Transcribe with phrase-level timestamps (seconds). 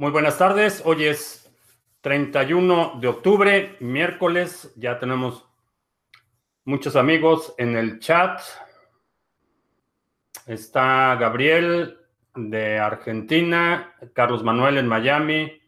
[0.00, 0.80] Muy buenas tardes.
[0.84, 1.52] Hoy es
[2.02, 4.72] 31 de octubre, miércoles.
[4.76, 5.44] Ya tenemos
[6.64, 8.40] muchos amigos en el chat.
[10.46, 11.98] Está Gabriel
[12.36, 15.60] de Argentina, Carlos Manuel en Miami,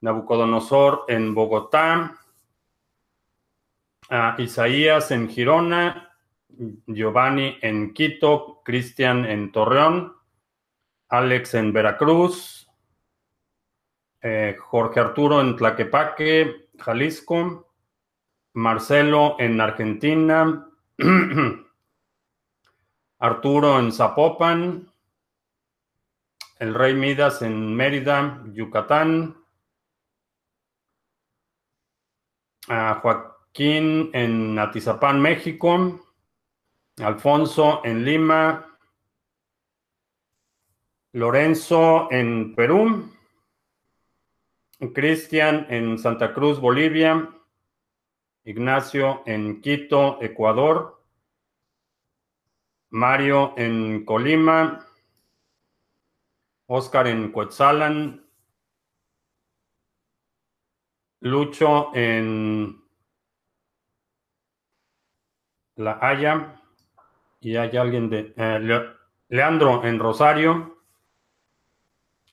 [0.00, 2.16] Nabucodonosor en Bogotá,
[4.38, 6.12] Isaías en Girona,
[6.88, 10.16] Giovanni en Quito, Cristian en Torreón,
[11.08, 12.67] Alex en Veracruz,
[14.22, 17.68] eh, Jorge Arturo en Tlaquepaque, Jalisco,
[18.54, 20.68] Marcelo en Argentina,
[23.20, 24.92] Arturo en Zapopan,
[26.58, 29.36] el Rey Midas en Mérida, Yucatán,
[32.66, 36.00] Joaquín en Atizapán, México,
[36.98, 38.78] Alfonso en Lima,
[41.12, 43.17] Lorenzo en Perú,
[44.78, 47.34] Cristian en Santa Cruz, Bolivia.
[48.44, 51.02] Ignacio en Quito, Ecuador.
[52.90, 54.86] Mario en Colima.
[56.66, 58.24] Oscar en Coetzalan.
[61.20, 62.80] Lucho en
[65.74, 66.62] La Haya.
[67.40, 68.32] Y hay alguien de...
[68.36, 68.94] Eh,
[69.28, 70.84] Leandro en Rosario.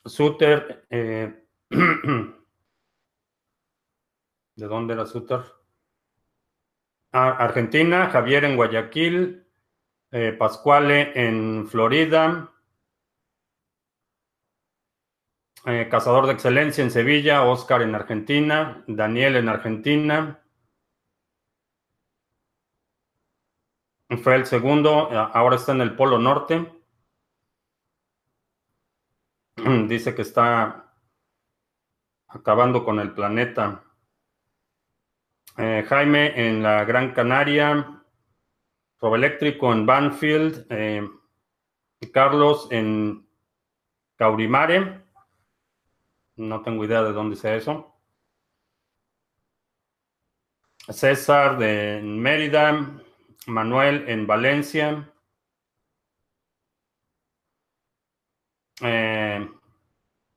[0.06, 0.86] Suter.
[0.92, 1.45] Eh,
[4.56, 5.42] ¿De dónde era Suter?
[7.12, 9.46] Ah, Argentina, Javier en Guayaquil,
[10.12, 12.54] eh, Pascuale en Florida,
[15.66, 20.42] eh, Cazador de Excelencia en Sevilla, Oscar en Argentina, Daniel en Argentina.
[24.24, 26.72] Fue el segundo, ahora está en el Polo Norte.
[29.88, 30.85] Dice que está
[32.36, 33.84] acabando con el planeta.
[35.58, 38.04] Eh, Jaime en la Gran Canaria,
[39.14, 41.08] Eléctrico en Banfield, eh,
[42.12, 43.28] Carlos en
[44.16, 45.04] Caurimare,
[46.38, 47.94] no tengo idea de dónde sea eso.
[50.90, 53.02] César de Mérida,
[53.48, 55.12] Manuel en Valencia.
[58.82, 59.50] Eh,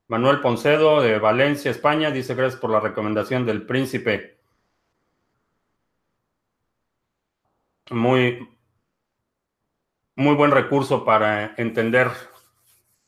[0.09, 4.39] Manuel Poncedo de Valencia, España, dice gracias por la recomendación del príncipe.
[7.91, 8.47] muy,
[10.15, 12.09] muy buen recurso para entender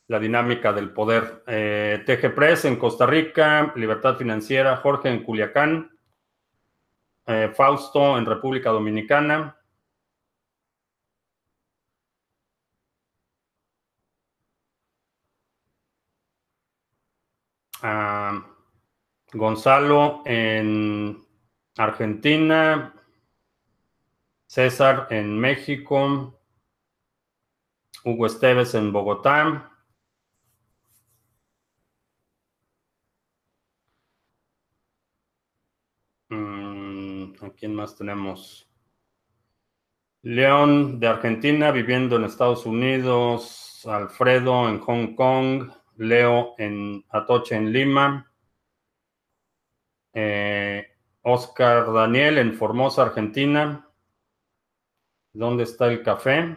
[0.08, 1.42] la dinámica del poder.
[1.46, 5.90] Eh, TG Press en Costa Rica, Libertad Financiera, Jorge en Culiacán,
[7.26, 9.56] eh, Fausto en República Dominicana.
[19.32, 21.24] Gonzalo en
[21.76, 22.94] Argentina,
[24.46, 26.38] César en México,
[28.04, 29.70] Hugo Esteves en Bogotá.
[36.28, 38.68] Mm, ¿A quién más tenemos?
[40.22, 43.84] León de Argentina, viviendo en Estados Unidos.
[43.86, 45.81] Alfredo en Hong Kong.
[45.96, 48.30] Leo en Atoche, en Lima.
[50.14, 50.86] Eh,
[51.22, 53.88] Oscar Daniel en Formosa, Argentina.
[55.32, 56.56] ¿Dónde está el café?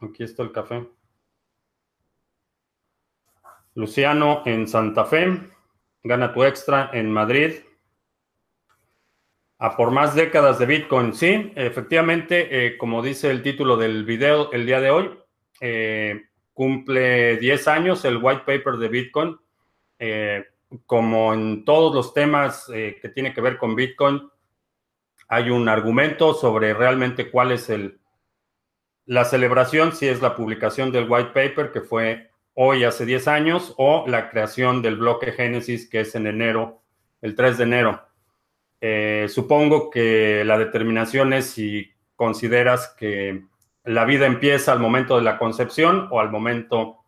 [0.00, 0.88] Aquí está el café.
[3.74, 5.38] Luciano en Santa Fe.
[6.02, 7.56] Gana tu extra en Madrid.
[9.58, 11.14] A por más décadas de Bitcoin.
[11.14, 15.18] Sí, efectivamente, eh, como dice el título del video el día de hoy,
[15.60, 16.26] eh,
[16.56, 19.36] cumple 10 años el white paper de Bitcoin.
[19.98, 20.44] Eh,
[20.86, 24.20] como en todos los temas que tiene que ver con Bitcoin,
[25.28, 28.00] hay un argumento sobre realmente cuál es el,
[29.04, 33.74] la celebración si es la publicación del white paper, que fue hoy hace 10 años,
[33.76, 36.82] o la creación del bloque Génesis, que es en enero,
[37.22, 38.02] el 3 de enero.
[38.80, 43.44] Eh, supongo que la determinación es si consideras que
[43.86, 47.04] la vida empieza al momento de la concepción o al momento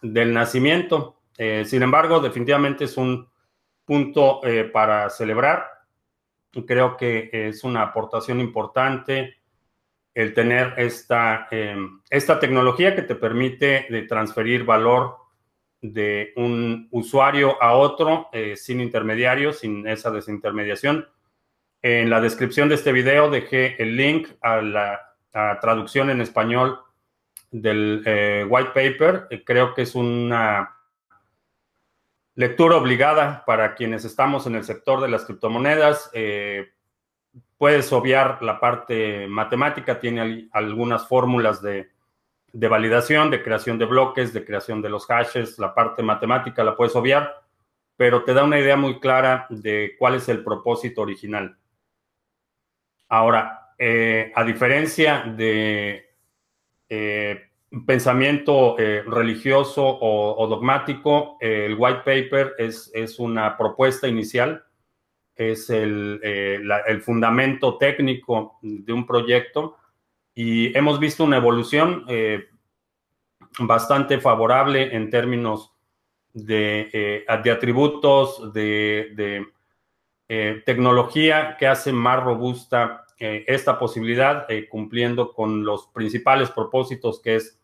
[0.00, 1.20] del nacimiento.
[1.36, 3.28] Eh, sin embargo, definitivamente es un
[3.84, 5.66] punto eh, para celebrar.
[6.66, 9.38] Creo que es una aportación importante
[10.14, 15.16] el tener esta, em, esta tecnología que te permite de transferir valor
[15.80, 21.08] de un usuario a otro eh, sin intermediarios, sin esa desintermediación.
[21.82, 25.09] En la descripción de este video dejé el link a la
[25.60, 26.80] traducción en español
[27.50, 29.28] del eh, white paper.
[29.44, 30.76] creo que es una
[32.34, 36.10] lectura obligada para quienes estamos en el sector de las criptomonedas.
[37.58, 41.90] puedes obviar la parte matemática, tiene algunas fórmulas de,
[42.52, 46.76] de validación, de creación de bloques, de creación de los hashes, la parte matemática la
[46.76, 47.42] puedes obviar,
[47.96, 51.56] pero te da una idea muy clara de cuál es el propósito original.
[53.08, 56.04] Ahora, eh, a diferencia de
[56.88, 57.40] eh,
[57.86, 64.62] pensamiento eh, religioso o, dogmático, el white paper es, es, una propuesta inicial,
[65.34, 69.78] es el, el fundamento técnico de un proyecto
[70.34, 72.04] y hemos visto una evolución
[73.60, 75.72] bastante favorable en términos
[76.32, 79.46] de, eh, atributos, de,
[80.64, 87.60] tecnología que hace más robusta esta posibilidad, cumpliendo con los principales propósitos que es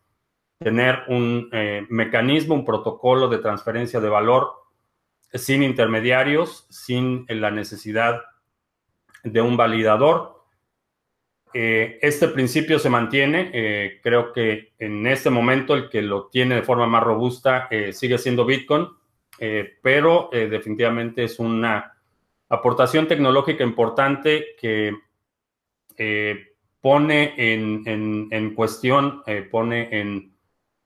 [0.59, 1.49] tener un
[1.89, 4.51] mecanismo, un protocolo de transferencia de valor
[5.33, 8.21] sin intermediarios, sin la necesidad
[9.23, 10.37] de un validador
[11.53, 13.49] eh, este principio se mantiene.
[13.53, 17.93] Eh, creo que en este momento el que lo tiene de forma más robusta eh,
[17.93, 18.87] sigue siendo Bitcoin,
[19.83, 21.95] pero definitivamente es una
[22.49, 24.95] aportación tecnológica importante que
[26.81, 30.33] pone en, cuestión, pone en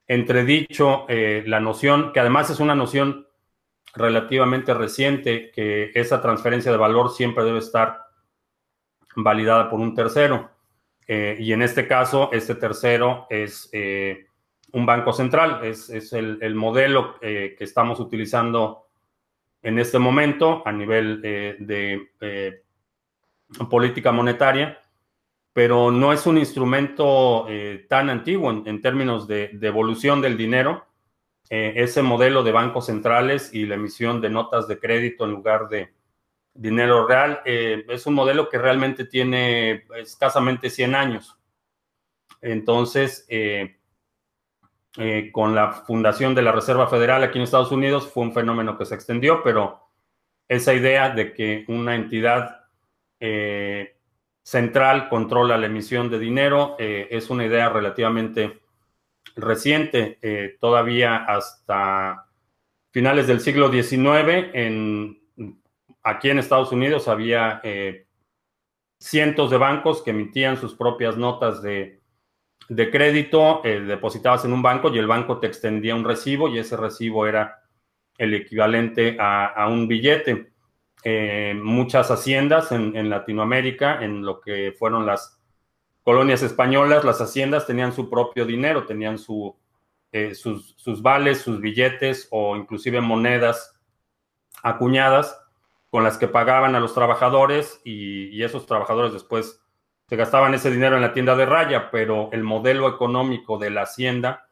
[0.07, 3.27] entredicho la noción, que además es una noción
[3.93, 8.05] relativamente reciente, que esa transferencia de valor siempre debe estar
[9.15, 10.51] validada por un tercero.
[11.07, 14.27] Eh, y en este caso, este tercero es eh,
[14.71, 18.87] un banco central, es, el, modelo eh, que estamos utilizando
[19.61, 22.63] en este momento a nivel de
[23.69, 24.79] política monetaria,
[25.53, 27.47] pero no es un instrumento
[27.89, 30.85] tan antiguo en, términos de, evolución del dinero.
[31.49, 35.89] ese modelo de bancos centrales y la emisión de notas de crédito en lugar de,
[36.53, 37.41] dinero real.
[37.45, 41.37] Eh, es un modelo que realmente tiene escasamente 100 años.
[42.41, 43.77] Entonces, eh,
[44.97, 48.77] eh, con la fundación de la Reserva Federal aquí en Estados Unidos fue un fenómeno
[48.77, 49.87] que se extendió, pero
[50.47, 52.57] esa idea de que una entidad
[54.43, 58.61] central controla la emisión de dinero es una idea relativamente
[59.35, 62.27] reciente, todavía hasta
[62.91, 65.21] finales del siglo XIX en
[66.03, 68.07] aquí en Estados Unidos había eh,
[68.99, 71.99] cientos de bancos que emitían sus propias notas de,
[72.67, 76.77] crédito, eh, depositabas en un banco y el banco te extendía un recibo y ese
[76.77, 77.63] recibo era
[78.17, 80.50] el equivalente a, un billete.
[81.03, 85.39] Eh, muchas haciendas en, Latinoamérica, en lo que fueron las
[86.03, 89.55] colonias españolas, las haciendas tenían su propio dinero, tenían sus,
[90.77, 93.79] sus vales, sus billetes o inclusive monedas
[94.61, 95.41] acuñadas
[95.91, 99.61] con las que pagaban a los trabajadores y, esos trabajadores después
[100.07, 103.83] se gastaban ese dinero en la tienda de raya, pero el modelo económico de la
[103.83, 104.49] hacienda,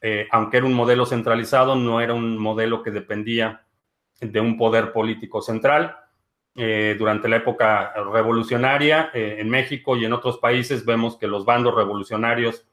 [0.00, 3.65] eh, aunque era un modelo centralizado, no era un modelo que dependía
[4.20, 5.96] de un poder político central.
[6.58, 11.44] Eh, durante la época revolucionaria eh, en México y en otros países vemos que los
[11.44, 12.66] bandos revolucionarios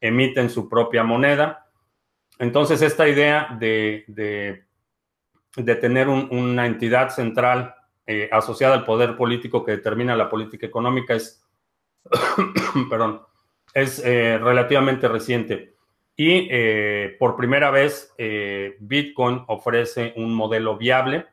[0.00, 1.66] emiten su propia moneda.
[2.38, 4.64] Entonces, esta idea de
[5.56, 7.74] de tener una entidad central
[8.06, 11.44] eh, asociada al poder político que determina la política económica es,
[12.90, 13.22] perdón,
[13.74, 15.74] es relativamente reciente.
[16.18, 18.12] Y eh, por primera vez,
[18.80, 21.24] Bitcoin ofrece un modelo viable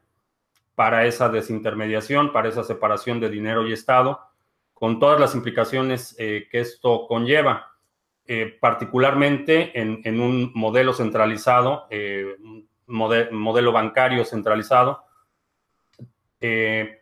[0.75, 4.21] para esa desintermediación, para esa separación de dinero y Estado,
[4.73, 7.73] con todas las implicaciones que esto conlleva.
[8.61, 11.87] particularmente en, un modelo centralizado,
[12.87, 15.05] modelo bancario centralizado,
[16.47, 17.01] eh,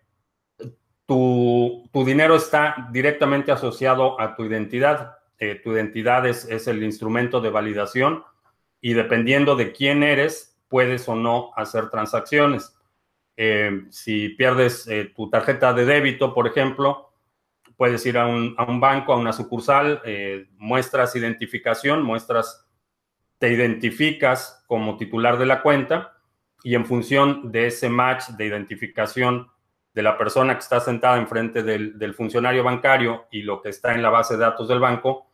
[1.06, 5.18] tu, dinero está directamente asociado a tu identidad.
[5.40, 8.24] Eh, tu identidad es, el instrumento de validación
[8.82, 12.76] y dependiendo de quién eres, puedes o no hacer transacciones.
[13.36, 17.14] Eh, si pierdes tu tarjeta de débito, por ejemplo,
[17.78, 20.02] puedes ir a un, a un banco, a una sucursal,
[20.58, 22.68] muestras identificación, muestras
[23.40, 26.14] te identificas como titular de la cuenta
[26.64, 29.50] y en función de ese match de identificación
[29.94, 34.02] de la persona que está sentada enfrente del, funcionario bancario y lo que está en
[34.02, 35.28] la base de datos del banco,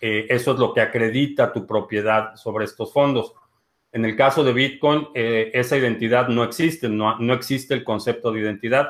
[0.00, 3.34] eh, eso es lo que acredita tu propiedad sobre estos fondos.
[3.92, 8.32] En el caso de Bitcoin, eh, esa identidad no existe, no, no existe el concepto
[8.32, 8.88] de identidad.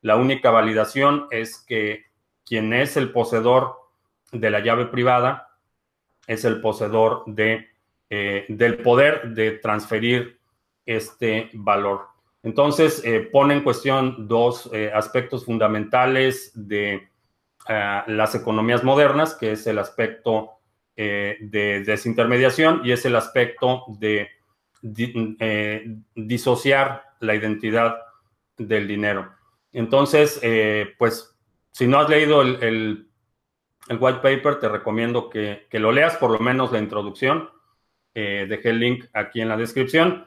[0.00, 2.04] La única validación es que
[2.44, 3.76] quien es el poseedor
[4.30, 5.48] de la llave privada
[6.26, 7.72] es el poseedor de
[8.14, 10.38] eh, del poder de transferir
[10.84, 12.08] este valor.
[12.42, 17.08] Entonces, pone en cuestión dos aspectos fundamentales de
[17.68, 20.50] las economías modernas, que es el aspecto
[20.96, 24.28] de desintermediación y es el aspecto de
[26.16, 27.96] disociar la identidad
[28.58, 29.32] del dinero.
[29.72, 30.40] Entonces,
[30.98, 31.38] pues,
[31.70, 33.06] si no has leído el
[34.00, 37.50] white paper, te recomiendo que, lo leas, por lo menos la introducción.
[38.14, 40.26] Eh, dejé el link aquí en la descripción.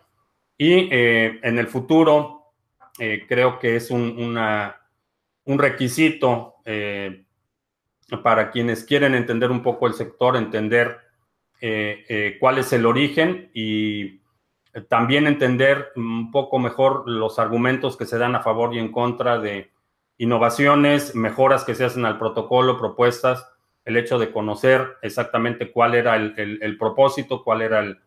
[0.58, 2.54] Y eh, en el futuro,
[3.00, 4.38] eh, creo que es un,
[5.46, 6.56] un requisito
[8.24, 11.00] para quienes quieren entender un poco el sector, entender
[12.40, 14.22] cuál es el origen y
[14.90, 19.40] también entender un poco mejor los argumentos que se dan a favor y en contra
[19.40, 19.72] de
[20.18, 23.48] innovaciones, mejoras que se hacen al protocolo, propuestas,
[23.86, 28.00] el hecho de conocer exactamente cuál era el, propósito, cuál era el,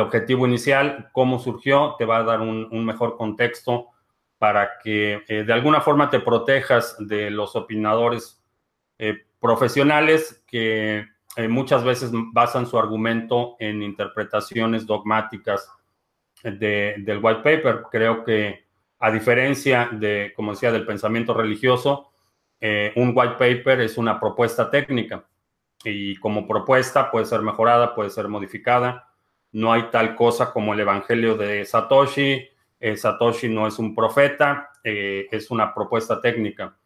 [0.00, 3.88] objetivo inicial, cómo surgió, te va a dar un, mejor contexto
[4.38, 8.42] para que eh, de alguna forma te protejas de los opinadores
[8.98, 15.70] eh, profesionales que eh, muchas veces basan su argumento en interpretaciones dogmáticas
[16.42, 17.84] del white paper.
[17.90, 18.64] Creo que
[18.98, 22.10] a diferencia de, como decía, del pensamiento religioso,
[22.96, 25.26] un white paper es una propuesta técnica
[25.84, 29.13] y como propuesta puede ser mejorada, puede ser modificada.
[29.54, 32.46] No hay tal cosa como el Evangelio de Satoshi.
[32.78, 36.76] Eh, Satoshi no es un profeta, eh, es una propuesta técnica.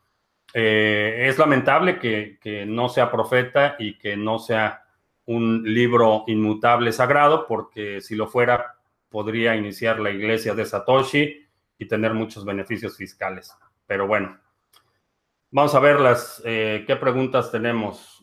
[0.54, 4.82] es lamentable que, que, no sea profeta y que no sea
[5.26, 11.46] un libro inmutable sagrado, porque si lo fuera, podría iniciar la iglesia de Satoshi
[11.78, 13.54] y tener muchos beneficios fiscales.
[13.86, 14.38] Pero bueno,
[15.50, 18.17] vamos a ver las, eh, qué preguntas tenemos.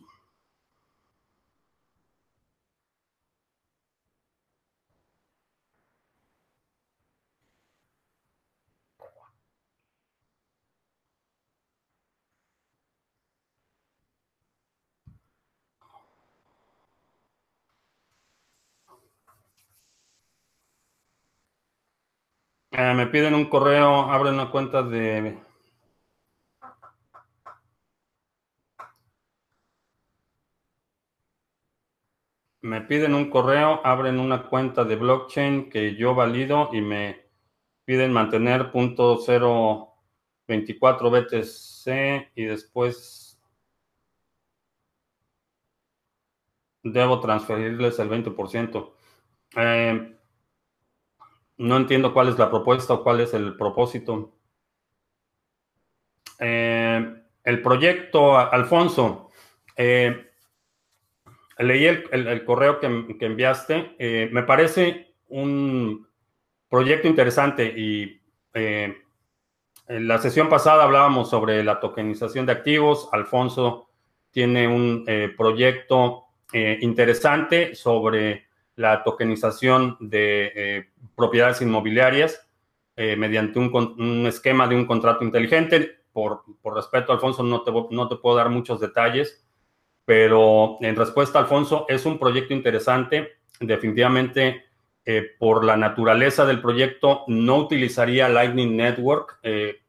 [22.78, 25.38] Eh, me piden un correo, abren una cuenta de...
[32.62, 37.24] Me piden un correo, abren una cuenta de blockchain que yo valido y me
[37.86, 43.40] piden mantener .024 BTC y después
[46.84, 48.94] debo transferirles el 20%.
[49.56, 50.15] Eh,
[51.58, 54.34] no entiendo cuál es la propuesta o cuál es el propósito.
[56.40, 59.30] Eh, el proyecto, Alfonso,
[59.78, 60.32] eh,
[61.60, 62.88] leí el, correo que,
[63.26, 63.96] enviaste.
[64.00, 66.08] Eh, me parece un
[66.70, 68.22] proyecto interesante y
[68.54, 73.10] en la sesión pasada hablábamos sobre la tokenización de activos.
[73.12, 73.90] Alfonso
[74.32, 75.06] tiene un
[75.38, 78.45] proyecto interesante sobre
[78.76, 82.50] la tokenización de eh, propiedades inmobiliarias
[82.96, 86.00] eh, mediante un, esquema de un contrato inteligente.
[86.12, 89.46] Por, por respeto, Alfonso, no te, no te puedo dar muchos detalles,
[90.06, 93.34] pero en respuesta, Alfonso, es un proyecto interesante.
[93.60, 94.64] Definitivamente,
[95.06, 99.40] eh, por la naturaleza del proyecto, no utilizaría Lightning Network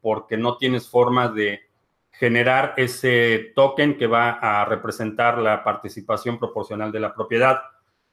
[0.00, 1.62] porque no tienes forma de
[2.10, 7.60] generar ese token que va a representar la participación proporcional de la propiedad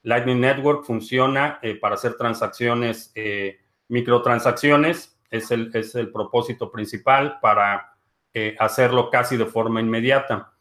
[0.04, 3.58] Lightning Network funciona eh, para hacer transacciones, eh,
[3.88, 7.96] microtransacciones, es el, es el propósito principal para
[8.32, 10.52] eh, hacerlo casi de forma inmediata.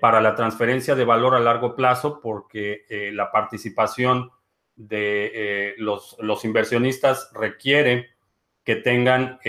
[0.00, 4.30] para la transferencia de valor a largo plazo, porque la participación
[4.76, 8.10] de los, los, inversionistas requiere
[8.62, 9.40] que tengan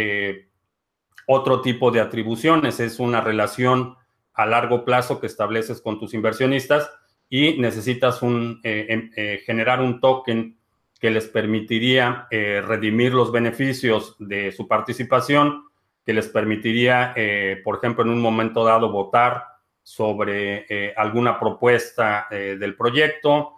[1.28, 2.80] otro tipo de atribuciones.
[2.80, 3.96] Es una relación
[4.34, 6.90] a largo plazo que estableces con tus inversionistas
[7.30, 10.58] y necesitas eh, em, eh, generar un token
[11.00, 15.66] que les permitiría eh, redimir los beneficios de su participación,
[16.06, 17.16] que les permitiría,
[17.64, 19.46] por ejemplo, en un momento dado votar
[19.82, 23.54] sobre alguna propuesta del proyecto,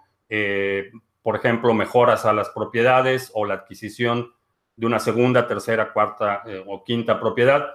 [1.23, 4.31] por ejemplo, mejoras a las propiedades o la adquisición
[4.75, 7.65] de una segunda, tercera, cuarta o quinta propiedad.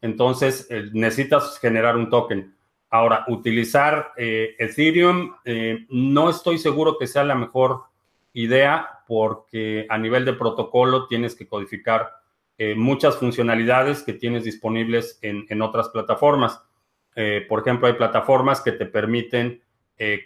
[0.00, 2.54] Entonces, necesitas generar un token.
[2.92, 7.84] Ahora, utilizar eh, Ethereum, eh, no estoy seguro que sea la mejor
[8.32, 12.10] idea porque a nivel de protocolo tienes que codificar
[12.58, 16.60] eh, muchas funcionalidades que tienes disponibles en, otras plataformas.
[17.48, 19.62] por ejemplo, hay plataformas que te permiten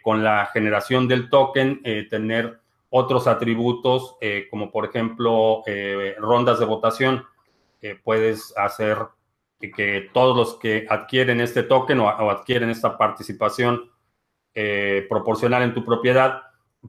[0.03, 4.17] con la generación del token tener otros atributos,
[4.51, 5.63] como por ejemplo
[6.19, 7.25] rondas de votación.
[8.05, 8.99] puedes hacer
[9.59, 13.91] que todos los que adquieren este token o, adquieren esta participación
[15.09, 16.43] proporcional en tu propiedad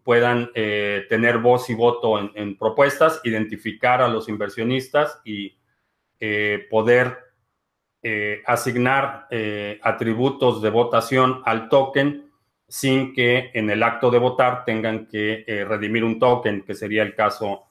[0.03, 5.57] puedan tener voz y voto en, propuestas, identificar a los inversionistas y
[6.69, 7.25] poder
[8.07, 12.29] eh, asignar eh, atributos de votación al token
[12.67, 17.01] sin que en el acto de votar tengan que eh, redimir un token, que sería
[17.01, 17.63] el caso,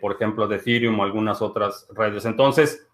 [0.00, 2.24] por ejemplo, de Ethereum o algunas otras redes.
[2.24, 2.88] Entonces,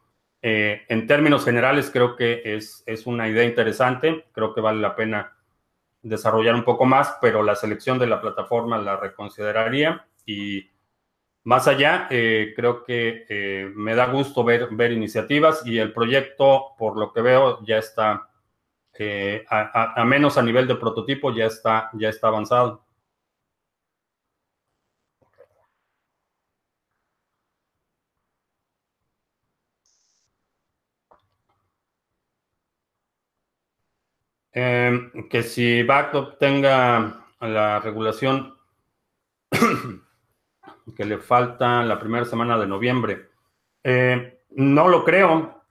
[0.49, 5.37] en términos generales, creo que es, es una idea interesante, creo que vale la pena
[6.03, 10.71] desarrollar un poco más, pero la selección de la plataforma la reconsideraría y
[11.47, 16.75] más allá, eh, creo que eh, me da gusto ver, ver iniciativas y el proyecto,
[16.77, 18.29] por lo que veo, ya está,
[18.99, 22.86] eh, a, menos a nivel de prototipo, ya está, ya está avanzado.
[34.57, 38.57] Que si Backup tenga la regulación
[40.97, 43.29] que le falta la primera semana de noviembre.
[43.85, 45.63] Eh, no lo creo.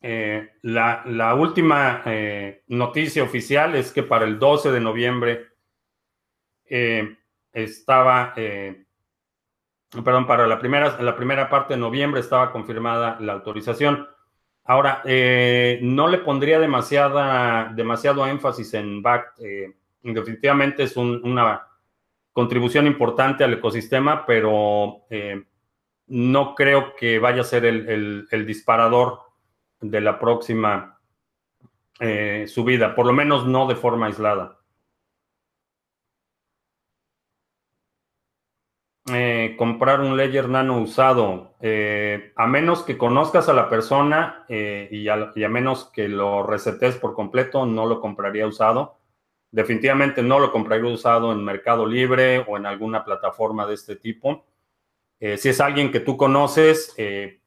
[0.00, 5.46] Eh, la, última eh, noticia oficial es que para el 12 de noviembre
[7.52, 14.08] estaba, perdón, para la primera, la primera parte de noviembre estaba confirmada la autorización.
[14.66, 15.02] Ahora,
[15.82, 19.40] no le pondría demasiada, demasiado énfasis en BACT.
[20.02, 21.66] definitivamente es una
[22.36, 25.42] contribución importante al ecosistema, pero eh,
[26.08, 29.20] no creo que vaya a ser el, disparador
[29.80, 31.00] de la próxima
[31.98, 34.58] eh, subida, por lo menos no de forma aislada.
[39.56, 41.54] Eh, comprar un Ledger Nano usado,
[42.36, 46.96] a menos que conozcas a la persona y a, y, a, menos que lo resetes
[46.96, 48.98] por completo, no lo compraría usado.
[49.50, 54.44] Definitivamente no lo compraría usado en Mercado Libre o en alguna plataforma de este tipo.
[55.18, 57.40] Eh, si es alguien que tú conoces, eh,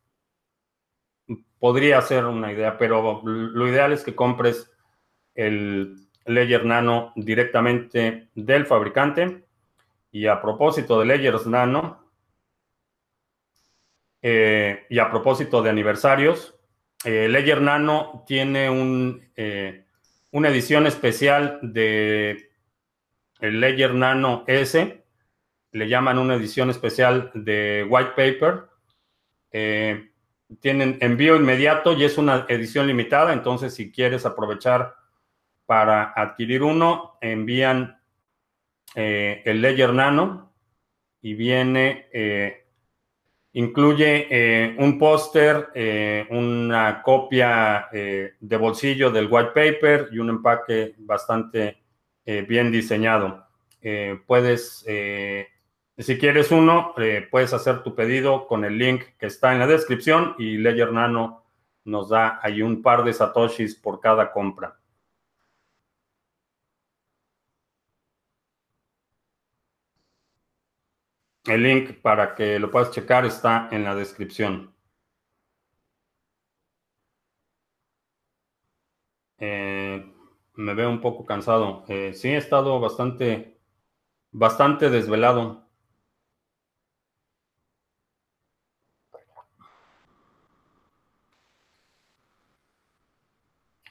[1.60, 4.72] podría ser una idea, pero lo ideal es que compres
[5.36, 9.46] el Ledger Nano directamente del fabricante.
[10.12, 12.04] Y a propósito de Ledger Nano,
[14.22, 16.56] eh, y a propósito de aniversarios,
[17.06, 19.22] Ledger Nano tiene un
[20.32, 22.52] una edición especial de
[23.40, 25.04] el Nano S.
[25.72, 28.70] Le llaman una edición especial de White Paper.
[29.52, 30.12] Eh,
[30.60, 33.34] tienen envío inmediato y es una edición limitada.
[33.34, 34.96] Entonces, si quieres aprovechar
[35.66, 37.99] para adquirir uno, envían
[38.96, 40.54] eh, el Ledger Nano
[41.22, 42.66] y viene eh,
[43.52, 45.70] Incluye eh, un póster,
[46.30, 51.82] una copia de bolsillo del white paper y un empaque bastante
[52.48, 53.48] bien diseñado.
[54.28, 54.86] puedes,
[55.98, 56.94] si quieres uno,
[57.32, 61.44] puedes hacer tu pedido con el link que está en la descripción y Ledger Nano
[61.86, 64.79] nos da ahí un par de satoshis por cada compra.
[71.50, 74.74] El link para que lo puedas checar está en la descripción.
[79.40, 80.14] Eh,
[80.56, 81.84] me veo un poco cansado.
[81.88, 83.60] Eh, sí, he estado bastante,
[84.32, 85.68] bastante desvelado.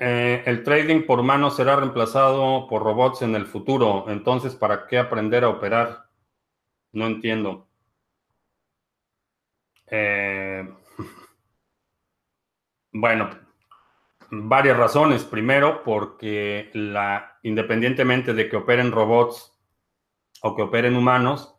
[0.01, 4.07] Eh, el trading por mano será reemplazado por robots en el futuro.
[4.09, 6.08] Entonces, ¿para qué aprender a operar?
[6.93, 7.69] No entiendo.
[9.91, 10.69] Eh,
[12.93, 13.31] bueno,
[14.31, 15.25] varias razones.
[15.25, 19.53] Primero, porque la, independientemente de que operen robots
[20.43, 21.57] o que operen humanos,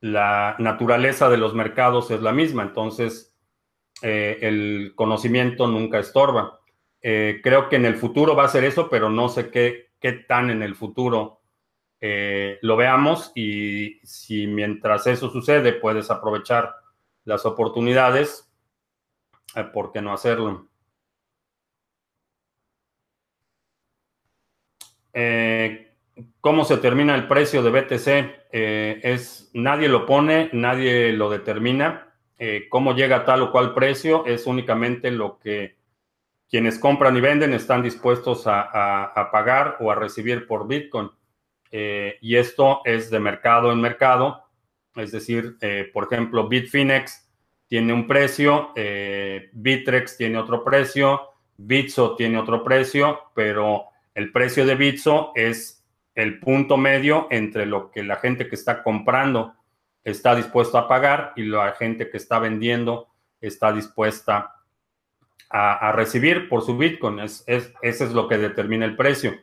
[0.00, 2.62] la naturaleza de los mercados es la misma.
[2.62, 3.36] Entonces,
[4.02, 6.60] eh, el conocimiento nunca estorba.
[7.02, 10.12] Eh, creo que en el futuro va a ser eso, pero no sé qué, qué
[10.12, 11.39] tan en el futuro
[12.02, 16.74] eh, lo veamos y si mientras eso sucede puedes aprovechar
[17.24, 18.50] las oportunidades,
[19.54, 20.66] eh, ¿por qué no hacerlo?
[25.12, 25.92] Eh,
[26.40, 28.40] ¿Cómo se determina el precio de BTC?
[28.52, 32.14] es, nadie lo pone, nadie lo determina.
[32.68, 34.26] ¿Cómo llega a tal o cual precio?
[34.26, 35.76] Es únicamente lo que
[36.48, 41.10] quienes compran y venden están dispuestos a pagar o a recibir por Bitcoin.
[41.70, 44.44] Y esto es de mercado en mercado.
[44.96, 45.56] Es decir,
[45.92, 47.28] por ejemplo, Bitfinex
[47.68, 54.74] tiene un precio, Bitrex tiene otro precio, Bitso tiene otro precio, pero el precio de
[54.74, 59.54] Bitso es el punto medio entre lo que la gente que está comprando
[60.02, 63.08] está dispuesto a pagar y la gente que está vendiendo
[63.40, 64.56] está dispuesta
[65.48, 67.20] a, recibir por su Bitcoin.
[67.20, 69.34] Es, ese es lo que determina el precio.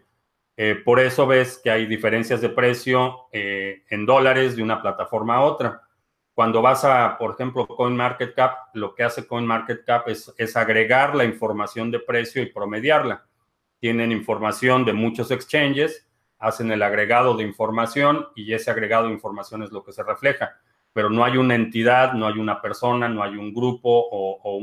[0.60, 5.36] Eh, por eso ves que hay diferencias de precio eh, en dólares de una plataforma
[5.36, 5.84] a otra.
[6.34, 11.92] Cuando vas a, por ejemplo, CoinMarketCap, lo que hace CoinMarketCap es, es agregar la información
[11.92, 13.28] de precio y promediarla.
[13.80, 16.08] Tienen información de muchos exchanges,
[16.40, 20.58] hacen el agregado de información y ese agregado de información es lo que se refleja.
[20.92, 24.60] Pero no hay una entidad, no hay una persona, no hay un grupo o,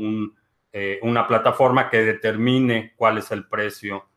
[0.73, 4.09] eh, una plataforma que determine cuál es el precio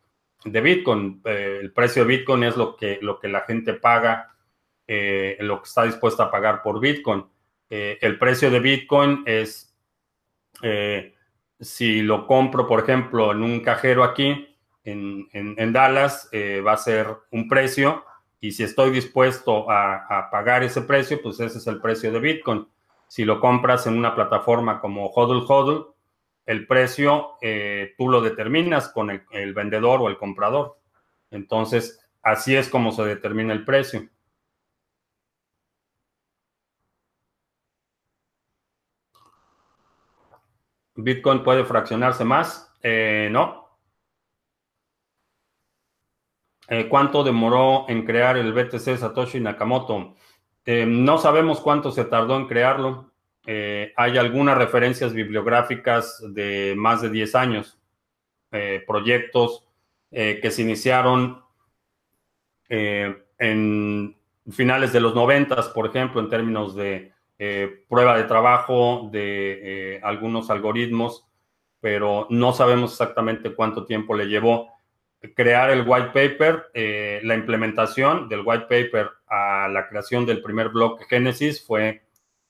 [0.45, 1.21] de Bitcoin.
[1.25, 4.35] Eh, el precio de Bitcoin es lo que, lo que la gente paga,
[4.87, 7.25] eh, lo que está dispuesta a pagar por Bitcoin.
[7.71, 9.75] Eh, el precio de Bitcoin es,
[11.61, 14.49] si lo compro, por ejemplo, en un cajero aquí,
[14.91, 18.05] en, Dallas, eh, va a ser un precio
[18.41, 22.69] y si estoy dispuesto a, pagar ese precio, pues ese es el precio de Bitcoin.
[23.09, 25.95] Si lo compras en una plataforma como Hodl Hodl,
[26.49, 27.37] el precio
[27.97, 30.79] tú lo determinas con el vendedor o el comprador.
[31.31, 34.09] Entonces, así es como se determina el precio.
[40.99, 42.75] ¿Bitcoin puede fraccionarse más?
[42.83, 43.69] Eh, no.
[46.69, 50.17] Eh, ¿Cuánto demoró en crear el BTC Satoshi Nakamoto?
[50.65, 53.08] Eh, no sabemos cuánto se tardó en crearlo.
[53.97, 57.79] Hay algunas referencias bibliográficas de más de 10 años,
[58.87, 59.67] proyectos
[60.11, 61.43] que se iniciaron
[62.69, 64.17] en
[64.51, 69.61] finales de los 90, por ejemplo, en términos de eh, prueba de trabajo de
[69.95, 71.27] eh, algunos algoritmos,
[71.81, 74.79] pero no sabemos exactamente cuánto tiempo le llevó
[75.35, 80.69] crear el white paper, eh, la implementación del white paper a la creación del primer
[80.69, 82.03] bloque Génesis fue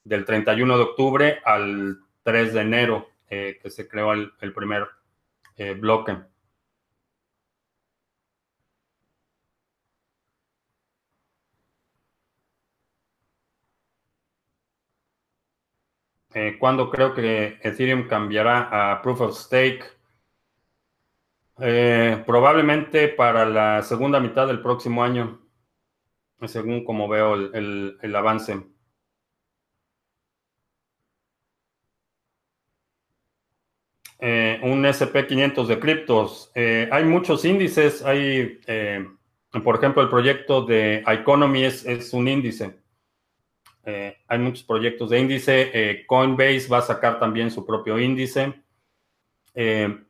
[0.08, 4.88] del 31 de octubre al 3 de enero que se creó el primer
[5.76, 6.16] bloque.
[16.38, 19.84] eh, ¿cuándo creo que Ethereum cambiará a Proof of Stake?
[21.60, 25.40] Eh, probablemente para la segunda mitad del próximo año,
[26.46, 28.77] según como veo el, avance.
[34.20, 36.50] Eh, un SP500 de criptos.
[36.54, 38.04] Eh, hay muchos índices.
[38.04, 38.60] Hay,
[39.64, 42.78] por ejemplo, el proyecto de Economy es un índice.
[43.90, 45.70] Eh, hay muchos proyectos de índice.
[45.72, 48.52] Eh, Coinbase va a sacar también su propio índice.
[49.54, 50.04] Eh,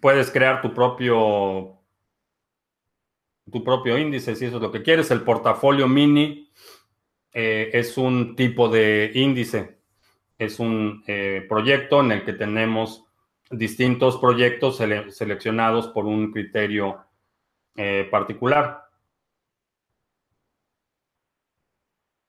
[0.00, 1.80] puedes crear tu propio
[3.50, 5.10] tu propio índice si eso es lo que quieres.
[5.10, 6.52] El portafolio mini
[7.32, 9.73] es un tipo de índice.
[10.44, 11.02] Es un
[11.48, 13.04] proyecto en el que tenemos
[13.50, 17.04] distintos proyectos seleccionados por un criterio
[18.10, 18.84] particular.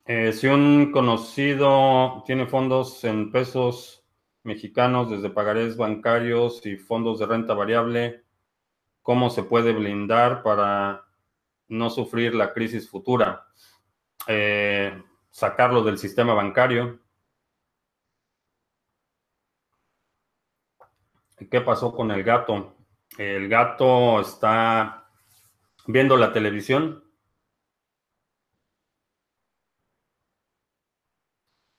[0.07, 4.05] Eh, si un conocido tiene fondos en pesos
[4.43, 8.23] mexicanos desde pagarés bancarios y fondos de renta variable,
[9.01, 11.05] ¿cómo se puede blindar para
[11.69, 13.47] no sufrir la crisis futura?
[14.27, 15.01] Eh,
[15.31, 16.99] sacarlo del sistema bancario.
[21.37, 22.75] ¿Qué pasó con el gato?
[23.17, 25.09] El gato está
[25.87, 27.03] viendo la televisión.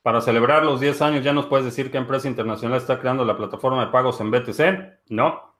[0.03, 3.37] Para celebrar los 10 años, ¿ya nos puedes decir qué empresa internacional está creando la
[3.37, 5.11] plataforma de pagos en BTC?
[5.11, 5.57] No.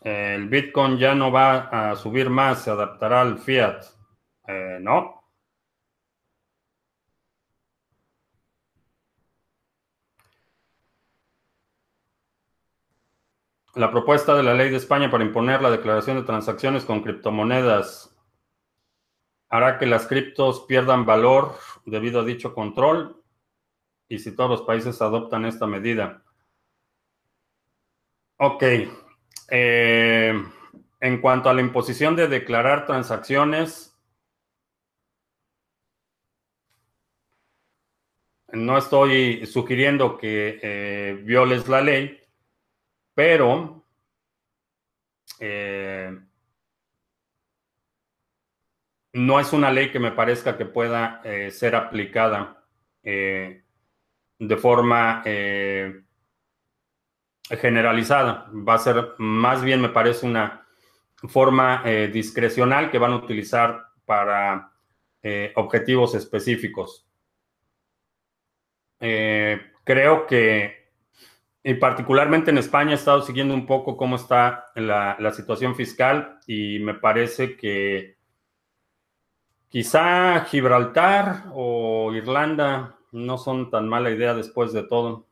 [0.00, 3.84] El Bitcoin ya no va a subir más, se adaptará al fiat.
[4.46, 5.25] Eh, no.
[13.76, 18.16] La propuesta de la ley de España para imponer la declaración de transacciones con criptomonedas
[19.50, 23.22] hará que las criptos pierdan valor debido a dicho control
[24.08, 26.24] y si todos los países adoptan esta medida.
[28.38, 28.62] Ok.
[29.50, 30.42] Eh,
[31.00, 33.94] en cuanto a la imposición de declarar transacciones,
[38.52, 42.25] no estoy sugiriendo que eh, violes la ley,
[43.16, 43.82] pero
[45.40, 46.14] eh,
[49.14, 52.62] no es una ley que me parezca que pueda eh, ser aplicada
[53.02, 55.22] de forma
[57.48, 58.50] generalizada.
[58.52, 60.66] Va a ser más bien, me parece, una
[61.28, 64.72] forma discrecional que van a utilizar para
[65.54, 67.06] objetivos específicos.
[69.00, 70.85] Eh, creo que,
[71.68, 76.78] y particularmente en España, he estado siguiendo un poco cómo está la, situación fiscal y
[76.78, 78.18] me parece que
[79.68, 85.26] quizá Gibraltar o Irlanda no son tan mala idea después de todo.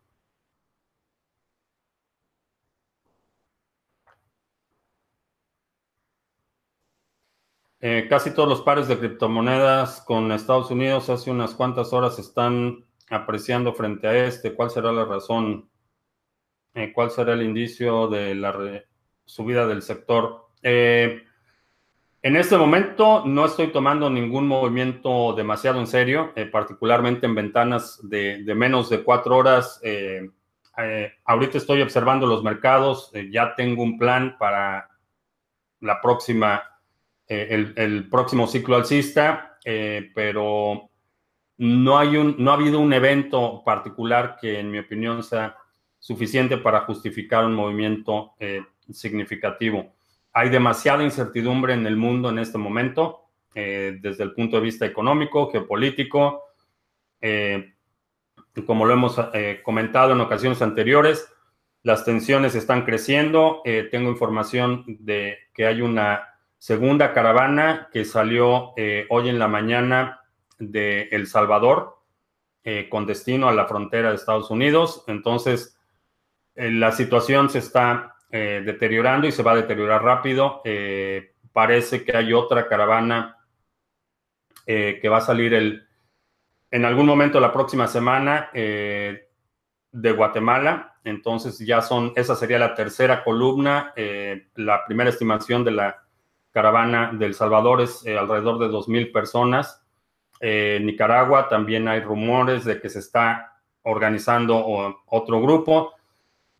[7.81, 12.85] Eh, casi todos los pares de criptomonedas con Estados Unidos hace unas cuantas horas están
[13.09, 14.53] apreciando frente a este?
[14.55, 15.71] ¿Cuál será la razón?
[16.75, 18.83] Eh, ¿Cuál será el indicio de la
[19.25, 20.49] subida del sector?
[20.61, 21.23] Eh,
[22.21, 28.01] en este momento no estoy tomando ningún movimiento demasiado en serio, eh, particularmente en ventanas
[28.03, 29.81] de, menos de cuatro horas.
[31.25, 34.89] ahorita estoy observando los mercados, ya tengo un plan para
[35.81, 36.63] la próxima,
[37.29, 40.91] el, el, próximo ciclo alcista, pero
[41.59, 45.57] no, hay un, no ha habido un evento particular que, en mi opinión, sea
[46.05, 49.95] suficiente para justificar un movimiento eh, significativo.
[50.35, 53.23] Hay demasiada incertidumbre en el mundo en este momento,
[53.55, 56.43] eh, desde el punto de vista económico, geopolítico.
[57.23, 57.73] Eh,
[58.67, 59.19] como lo hemos
[59.65, 61.27] comentado en ocasiones anteriores,
[61.83, 63.63] las tensiones están creciendo.
[63.91, 68.75] tengo información de que hay una segunda caravana que salió
[69.09, 70.21] hoy en la mañana
[70.59, 71.95] de El Salvador
[72.67, 75.05] eh, con destino a la frontera de Estados Unidos.
[75.07, 75.74] Entonces, eh,
[76.55, 80.63] la situación se está eh, deteriorando y se va a deteriorar rápido.
[81.53, 83.39] parece que hay otra caravana
[84.67, 85.87] que va a salir el,
[86.71, 89.21] en algún momento la próxima semana de
[89.93, 90.97] Guatemala.
[91.05, 93.93] Entonces, ya son, esa sería la tercera columna.
[94.57, 96.05] la primera estimación de la
[96.51, 99.85] caravana del Salvador es alrededor de 2.000 personas.
[100.41, 105.94] Eh, Nicaragua también hay rumores de que se está organizando otro grupo.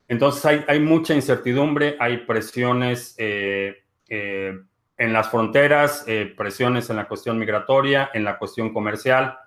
[0.09, 4.59] Entonces hay, mucha incertidumbre, hay presiones eh, eh,
[4.99, 6.05] en las fronteras,
[6.37, 9.39] presiones en la cuestión migratoria, en la cuestión comercial.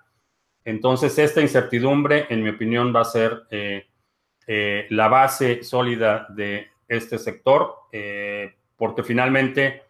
[0.64, 3.46] Entonces esta incertidumbre, en mi opinión, va a ser
[4.90, 7.74] la base sólida de este sector,
[8.76, 9.84] porque finalmente,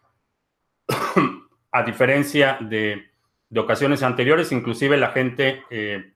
[1.72, 3.08] a diferencia de
[3.50, 6.12] de ocasiones anteriores, inclusive la gente eh,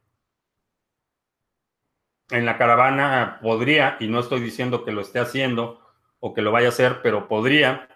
[2.32, 5.80] en la caravana podría, y no estoy diciendo que lo esté haciendo
[6.20, 7.88] o que lo vaya a hacer, pero podría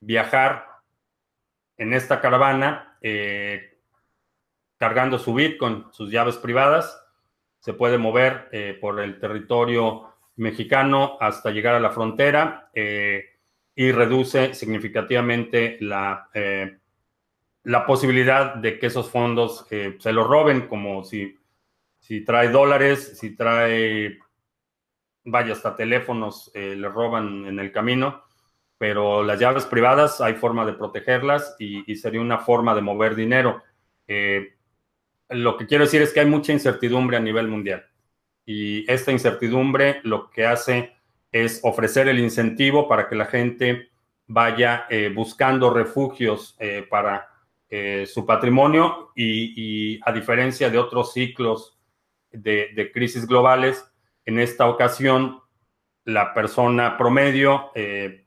[0.00, 0.66] viajar
[1.76, 3.78] en esta caravana eh,
[4.78, 7.00] cargando su Bitcoin, sus llaves privadas,
[7.60, 14.54] se puede mover eh, por el territorio mexicano hasta llegar a la frontera y reduce
[14.54, 16.28] significativamente la
[17.64, 21.38] la posibilidad de que esos fondos eh, se los roben, como si,
[22.04, 24.18] si trae dólares, si trae,
[25.24, 28.24] vaya, hasta teléfonos, eh, le roban en el camino,
[28.76, 33.62] pero las llaves privadas hay forma de protegerlas y, sería una forma de mover dinero.
[34.06, 34.54] Eh,
[35.30, 37.86] lo que quiero decir es que hay mucha incertidumbre a nivel mundial
[38.44, 40.92] y esta incertidumbre lo que hace
[41.32, 43.88] es ofrecer el incentivo para que la gente
[44.26, 46.58] vaya buscando refugios
[46.90, 47.28] para
[47.76, 51.73] eh, su patrimonio y, a diferencia de otros ciclos
[52.34, 53.84] de, crisis globales,
[54.24, 55.40] en esta ocasión
[56.04, 58.26] la persona promedio eh,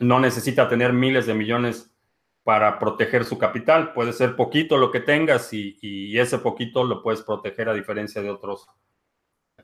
[0.00, 1.94] no necesita tener miles de millones
[2.42, 3.92] para proteger su capital.
[3.92, 8.30] Puede ser poquito lo que tengas y, ese poquito lo puedes proteger a diferencia de
[8.30, 8.66] otros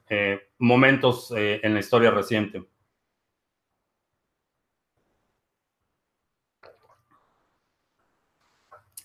[0.08, 2.66] eh, momentos en la historia reciente.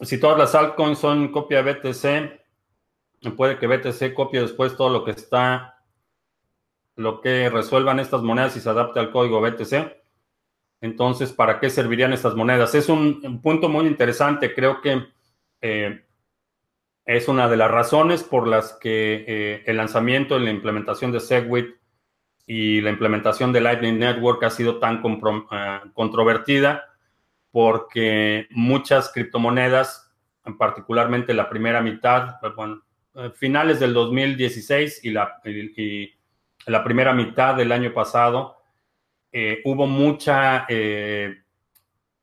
[0.01, 2.46] si todas las altcoins son copia BTC,
[3.35, 5.83] puede que BTC copie después todo lo que está,
[6.95, 9.97] lo que resuelvan estas monedas y se adapte al código BTC.
[10.81, 12.75] Entonces, ¿para qué servirían estas monedas?
[12.75, 14.53] Es un, punto muy interesante.
[14.53, 15.07] Creo que
[15.61, 16.05] eh,
[17.05, 21.19] es una de las razones por las que eh, el lanzamiento y la implementación de
[21.19, 21.75] Segwit
[22.45, 26.85] y la implementación de Lightning Network ha sido tan eh, controvertida
[27.51, 30.13] porque muchas criptomonedas,
[30.59, 32.83] particularmente la primera mitad, bueno,
[33.35, 35.41] finales del 2016 y la,
[36.83, 38.57] primera mitad del año pasado,
[39.65, 40.65] hubo mucha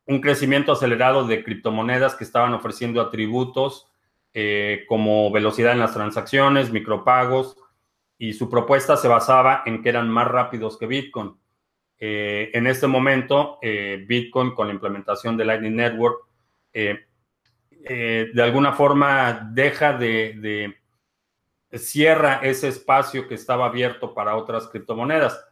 [0.07, 3.87] un crecimiento acelerado de criptomonedas que estaban ofreciendo atributos
[4.33, 7.57] eh, como velocidad en las transacciones, micropagos,
[8.19, 11.37] y su propuesta se basaba en que eran más rápidos que Bitcoin.
[11.99, 16.19] Eh, en este momento, eh, Bitcoin con la implementación de Lightning Network,
[16.73, 20.77] de alguna forma deja de, de,
[21.79, 25.45] cierra ese espacio que estaba abierto para otras criptomonedas.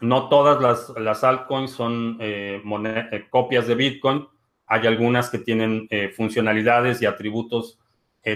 [0.00, 4.26] No todas las, altcoins son eh, eh, copias de Bitcoin.
[4.66, 7.78] Hay algunas que tienen eh, funcionalidades y atributos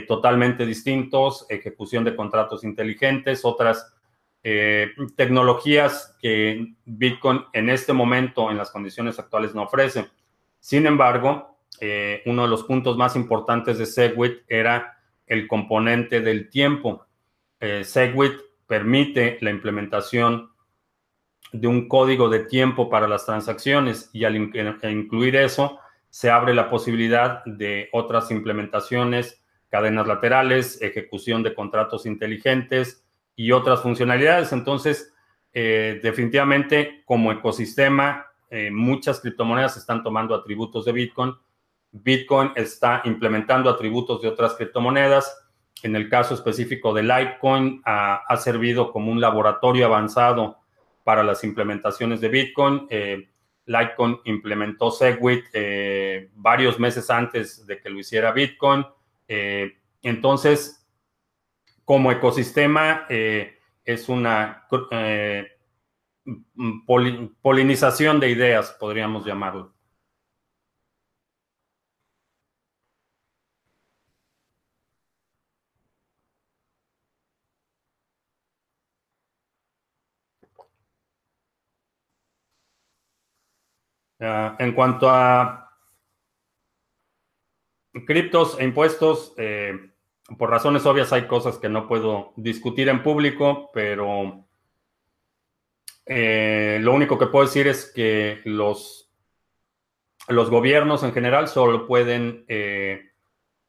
[0.06, 3.94] totalmente distintos, ejecución de contratos inteligentes, otras
[5.16, 10.10] tecnologías que Bitcoin en este momento, en las condiciones actuales, no ofrece.
[10.60, 11.58] Sin embargo,
[12.26, 14.97] uno de los puntos más importantes de Segwit era
[15.28, 17.06] el componente del tiempo.
[17.82, 18.34] Segwit
[18.66, 20.50] permite la implementación
[21.52, 25.78] de un código de tiempo para las transacciones y al incluir eso,
[26.10, 33.04] se abre la posibilidad de otras implementaciones, cadenas laterales, ejecución de contratos inteligentes
[33.36, 34.52] y otras funcionalidades.
[34.52, 35.12] Entonces,
[35.52, 41.34] eh, definitivamente, como ecosistema, eh, muchas criptomonedas están tomando atributos de Bitcoin.
[41.92, 45.36] Bitcoin está implementando atributos de otras criptomonedas.
[45.82, 50.58] En el caso específico de Litecoin, ha servido como un laboratorio avanzado
[51.08, 52.86] para las implementaciones de Bitcoin.
[52.90, 53.30] Eh,
[53.64, 58.84] Litecoin implementó Segwit eh, varios meses antes de que lo hiciera Bitcoin.
[59.26, 60.86] Eh, entonces,
[61.86, 64.66] como ecosistema, es una
[67.40, 69.77] polinización de ideas, podríamos llamarlo.
[84.20, 85.70] Ah, en cuanto a
[88.06, 89.90] criptos e impuestos, eh,
[90.38, 94.44] por razones obvias hay cosas que no puedo discutir en público, pero
[96.06, 99.10] eh, lo único que puedo decir es que los,
[100.28, 103.10] los gobiernos en general solo pueden eh,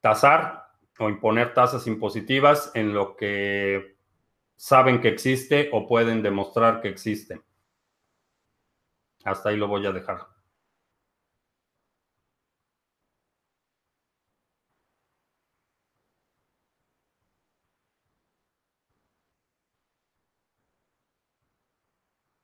[0.02, 3.98] tasar o imponer tasas impositivas en lo que
[4.58, 7.42] saben que existe o pueden demostrar que existe.
[9.24, 10.28] Hasta ahí lo voy a dejar.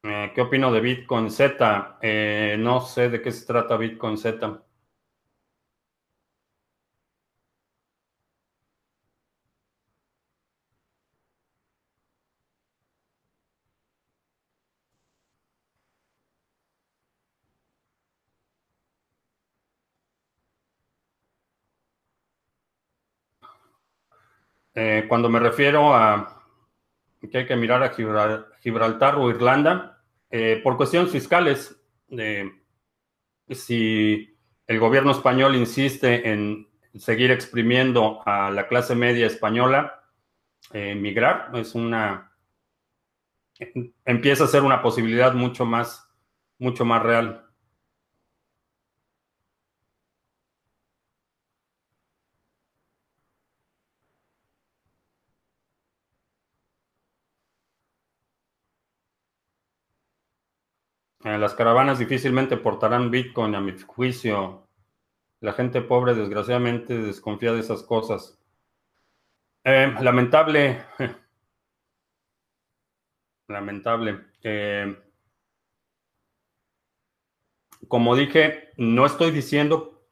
[0.04, 1.98] Eh, ¿Qué opino de Bitcoin Z?
[2.02, 4.62] Eh, no sé de qué se trata Bitcoin Z.
[24.74, 26.44] Eh, cuando me refiero a
[27.32, 27.94] que hay que mirar a
[28.60, 29.95] Gibraltar o Irlanda,
[30.38, 32.52] eh, por cuestiones fiscales, eh,
[33.52, 40.04] si el gobierno español insiste en seguir exprimiendo a la clase media española,
[40.74, 42.34] eh, migrar es una
[44.04, 46.06] empieza a ser una posibilidad mucho más
[46.60, 47.45] mucho más real.
[61.38, 64.68] Las caravanas difícilmente portarán Bitcoin a mi juicio.
[65.42, 68.40] La gente pobre, desgraciadamente, desconfía de esas cosas.
[69.64, 70.84] Eh, lamentable.
[73.48, 74.26] Lamentable.
[74.42, 74.98] Eh,
[77.88, 80.08] como dije, no estoy diciendo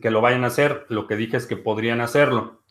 [0.00, 2.62] que lo vayan a hacer, lo que dije es que podrían hacerlo.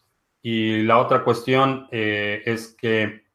[0.41, 3.28] Y la otra cuestión eh, es que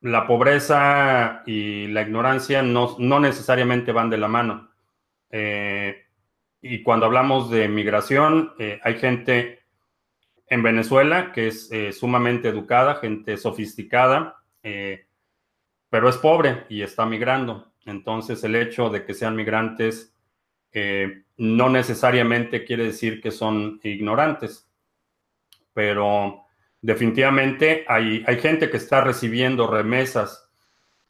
[0.00, 4.70] la pobreza y la ignorancia no, necesariamente van de la mano.
[5.30, 6.04] Eh,
[6.62, 9.64] y cuando hablamos de migración, eh, hay gente
[10.48, 14.42] en Venezuela que es eh, sumamente educada, gente sofisticada,
[15.90, 17.72] pero es pobre y está migrando.
[17.84, 20.12] Entonces el hecho de que sean migrantes
[21.36, 24.68] no necesariamente quiere decir que son ignorantes,
[25.72, 26.45] pero
[26.86, 30.48] definitivamente hay, hay gente que está recibiendo remesas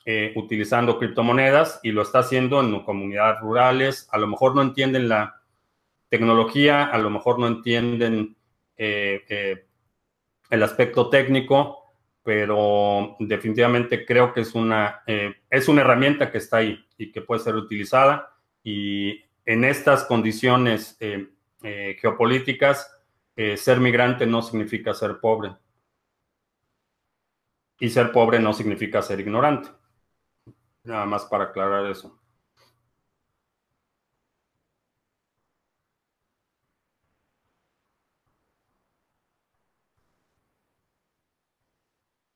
[0.06, 4.08] eh, utilizando criptomonedas y lo está haciendo en comunidades rurales.
[4.10, 5.42] A lo mejor no entienden la
[6.08, 8.36] tecnología, a lo mejor no entienden
[8.78, 11.78] el aspecto técnico,
[12.22, 15.02] pero definitivamente creo que es una,
[15.50, 18.34] es una herramienta que está ahí y que puede ser utilizada.
[18.62, 20.98] Y en estas condiciones
[22.00, 22.90] geopolíticas,
[23.56, 25.56] ser migrante no significa ser pobre.
[27.80, 29.70] Y ser pobre no significa ser ignorante.
[30.84, 32.18] Nada más para aclarar eso.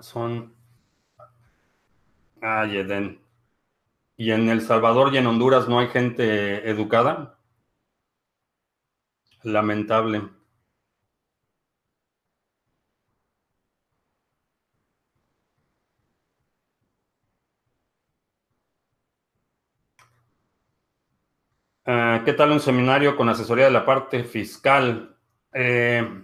[0.00, 0.52] Son...
[2.42, 2.76] Ay.
[4.16, 7.39] ¿Y en El Salvador y en Honduras no hay gente educada?
[9.42, 10.28] Lamentable.
[21.86, 25.16] Ah, ¿Qué tal un seminario con asesoría de la parte fiscal?
[25.52, 26.22] Eh,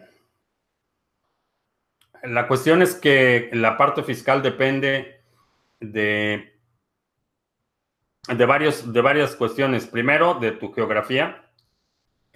[2.23, 5.23] la cuestión es que la parte fiscal depende
[5.81, 6.61] de,
[8.29, 9.87] de, varios, de varias cuestiones.
[9.87, 11.46] Primero, de tu geografía,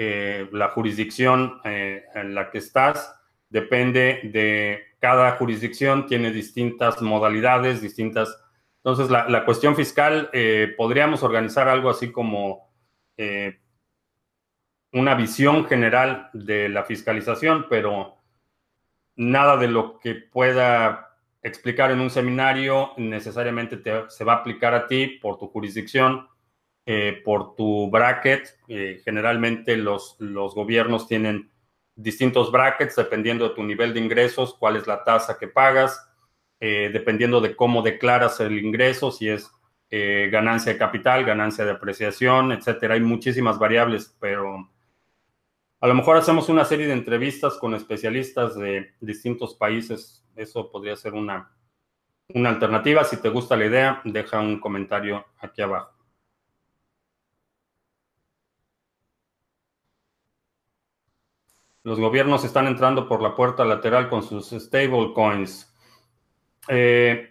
[0.03, 3.15] eh, la jurisdicción eh, en la que estás,
[3.51, 8.35] depende de cada jurisdicción, tiene distintas modalidades, distintas...
[8.83, 10.31] Entonces, la, cuestión fiscal,
[10.79, 12.73] podríamos organizar algo así como
[13.19, 13.61] eh,
[14.93, 18.23] una visión general de la fiscalización, pero
[19.17, 21.11] nada de lo que pueda
[21.43, 26.27] explicar en un seminario necesariamente se va a aplicar a ti por tu jurisdicción,
[26.93, 28.59] eh, por tu bracket.
[28.67, 31.51] Eh, generalmente los, los gobiernos tienen
[31.95, 36.05] distintos brackets dependiendo de tu nivel de ingresos, cuál es la tasa que pagas,
[36.59, 39.51] dependiendo de cómo declaras el ingreso, si es
[39.93, 42.95] eh, ganancia de capital, ganancia de apreciación, etcétera.
[42.95, 44.71] Hay muchísimas variables, pero
[45.81, 50.25] a lo mejor hacemos una serie de entrevistas con especialistas de distintos países.
[50.37, 51.57] Eso podría ser una,
[52.35, 53.03] una alternativa.
[53.03, 56.00] Si te gusta la idea, deja un comentario aquí abajo.
[61.83, 65.73] Los gobiernos están entrando por la puerta lateral con sus stablecoins.
[66.69, 67.31] Eh,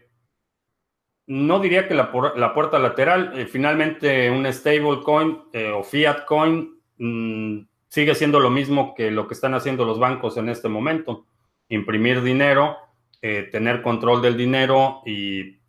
[1.28, 7.68] no diría que la, puerta lateral, eh, finalmente un stablecoin eh, o fiat coin mm,
[7.88, 11.28] sigue siendo lo mismo que lo que están haciendo los bancos en este momento.
[11.68, 12.78] Imprimir dinero,
[13.22, 15.60] eh, tener control del dinero y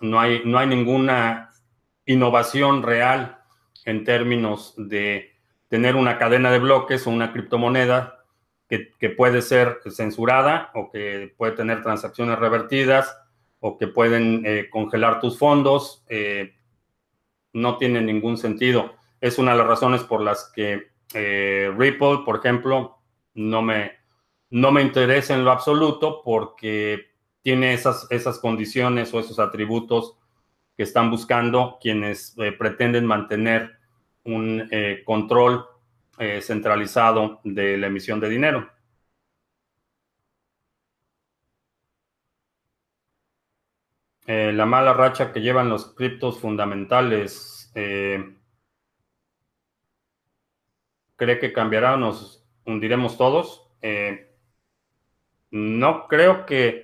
[0.00, 1.50] no hay, no hay ninguna
[2.04, 3.38] innovación real
[3.86, 5.33] en términos de
[5.68, 8.24] tener una cadena de bloques o una criptomoneda
[8.68, 13.16] que, puede ser censurada o que puede tener transacciones revertidas
[13.60, 16.54] o que pueden eh, congelar tus fondos, eh,
[17.52, 18.94] no tiene ningún sentido.
[19.20, 22.98] Es una de las razones por las que eh, Ripple, por ejemplo,
[23.34, 23.92] no me,
[24.50, 27.12] no me interesa en lo absoluto porque
[27.42, 30.18] tiene esas, esas condiciones o esos atributos
[30.76, 33.78] que están buscando quienes pretenden mantener
[34.24, 34.68] un
[35.04, 35.66] control
[36.40, 38.74] centralizado de la emisión de dinero.
[44.26, 47.70] Eh, la mala racha que llevan los criptos fundamentales.
[47.74, 48.36] Eh,
[51.16, 53.68] ¿Cree que cambiará o nos hundiremos todos?
[53.82, 54.30] Eh,
[55.50, 56.83] no creo que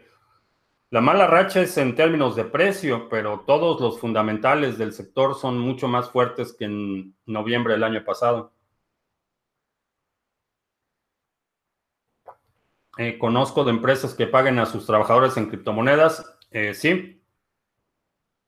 [0.90, 5.58] la mala racha es en términos de precio, pero todos los fundamentales del sector son
[5.58, 8.52] mucho más fuertes que en noviembre del año pasado.
[13.18, 16.36] conozco de empresas que paguen a sus trabajadores en criptomonedas.
[16.74, 17.20] sí,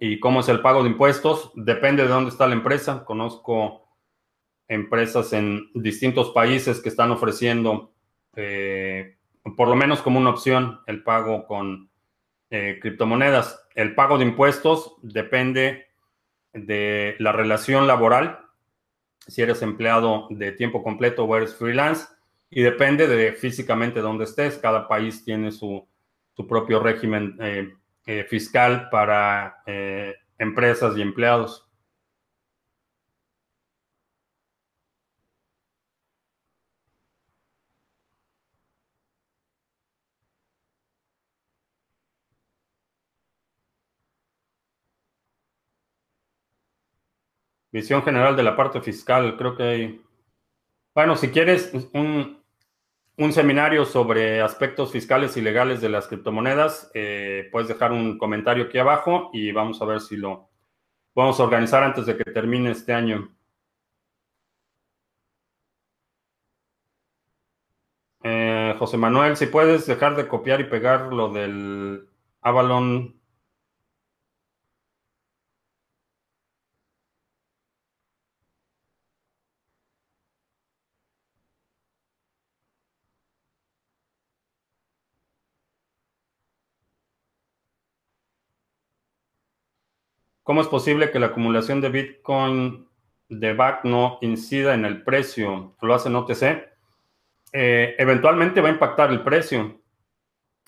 [0.04, 1.52] ¿Y cómo es el pago de impuestos?
[1.54, 3.04] Depende de dónde está la empresa.
[3.04, 3.88] Conozco
[4.66, 7.94] empresas en distintos países que están ofreciendo,
[8.34, 9.16] eh,
[9.56, 11.91] por lo menos como una opción, el pago con
[12.52, 13.66] eh, criptomonedas.
[13.74, 15.86] El pago de impuestos depende
[16.52, 18.40] de la relación laboral,
[19.26, 22.06] si eres empleado de tiempo completo o eres freelance,
[22.50, 24.58] y depende de físicamente dónde estés.
[24.58, 25.88] Cada país tiene su,
[26.46, 27.72] propio régimen eh,
[28.04, 31.66] eh, fiscal para eh, empresas y empleados.
[47.72, 50.04] Visión general de la parte fiscal, creo que hay...
[50.94, 52.42] Bueno, si quieres un,
[53.16, 56.90] un seminario sobre aspectos fiscales y legales de las criptomonedas.
[56.94, 60.50] Eh, puedes dejar un comentario aquí abajo y vamos a ver si lo,
[61.12, 63.30] podemos organizar antes de que termine este año.
[68.24, 72.08] Eh, José Manuel, si puedes dejar de copiar y pegar lo del
[72.40, 73.20] Avalon.
[90.42, 92.88] ¿Cómo es posible que la acumulación de Bitcoin
[93.28, 95.76] de BAC no incida en el precio?
[95.80, 96.42] ¿Lo hace en OTC?
[97.52, 99.80] Eh, eventualmente va a impactar el precio.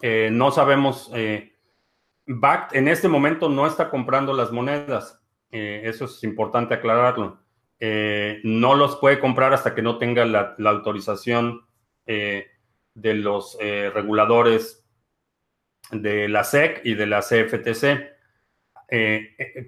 [0.01, 1.57] Eh, no sabemos, eh,
[2.27, 5.20] BAC en este momento no está comprando las monedas.
[5.51, 7.39] eso es importante aclararlo.
[8.43, 11.64] no los puede comprar hasta que no tenga la autorización
[12.07, 13.57] de los
[13.95, 14.85] reguladores
[15.93, 18.14] de la SEC y de la CFTC.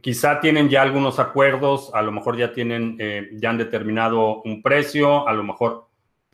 [0.03, 2.99] Quizá tienen ya algunos acuerdos, a lo mejor ya tienen,
[3.33, 5.87] ya han determinado un precio, a lo mejor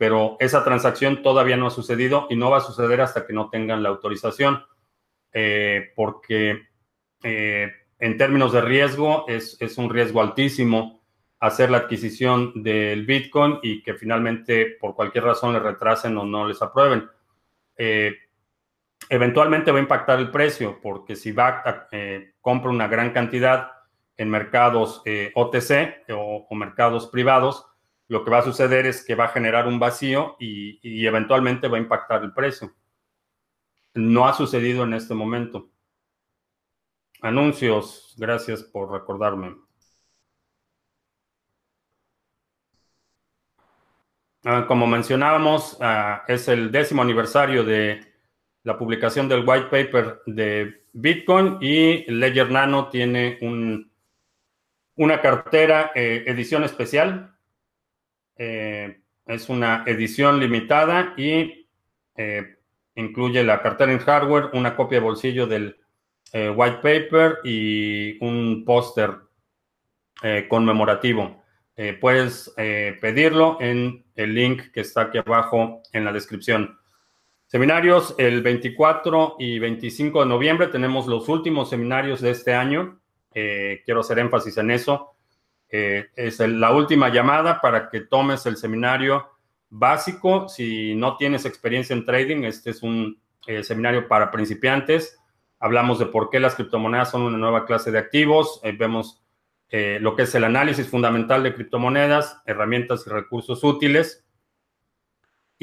[0.03, 3.49] pero esa transacción todavía no ha sucedido y no va a suceder hasta que no
[3.49, 4.63] tengan la autorización,
[5.31, 6.63] eh, porque
[7.23, 11.01] eh, en términos de riesgo es, un riesgo altísimo
[11.39, 16.47] hacer la adquisición del Bitcoin y que finalmente por cualquier razón le retrasen o no
[16.47, 17.07] les aprueben.
[17.77, 18.13] Eh,
[19.09, 21.87] eventualmente va a impactar el precio, porque si va
[22.41, 23.71] compra una gran cantidad
[24.17, 25.01] en mercados
[25.35, 27.65] OTC o mercados privados,
[28.07, 31.77] lo que va a suceder es que va a generar un vacío y, eventualmente va
[31.77, 32.73] a impactar el precio.
[33.95, 35.71] No ha sucedido en este momento.
[37.21, 39.55] Anuncios, gracias por recordarme.
[44.45, 48.12] Ah, como mencionábamos, ah, es el décimo aniversario de
[48.63, 53.37] la publicación del white paper de Bitcoin y Ledger Nano tiene
[54.95, 57.35] una cartera eh, edición especial
[58.37, 61.67] eh, es una edición limitada y
[62.15, 62.57] eh,
[62.95, 65.77] incluye la cartera en hardware, una copia de bolsillo del
[66.33, 69.11] white paper y un póster
[70.47, 71.43] conmemorativo.
[72.01, 76.79] puedes pedirlo en el link que está aquí abajo en la descripción.
[77.53, 80.69] Seminarios el 24 y 25 de noviembre.
[80.69, 82.99] Tenemos los últimos seminarios de este año.
[83.31, 85.13] quiero hacer énfasis en eso.
[85.69, 89.29] Eh, es la última llamada para que tomes el seminario
[89.69, 90.49] básico.
[90.49, 95.19] Si no tienes experiencia en trading, este es un eh, seminario para principiantes.
[95.59, 98.61] Hablamos de por qué las criptomonedas son una nueva clase de activos.
[98.63, 99.21] Eh, vemos
[99.99, 104.22] lo que es el análisis fundamental de criptomonedas, herramientas y recursos útiles.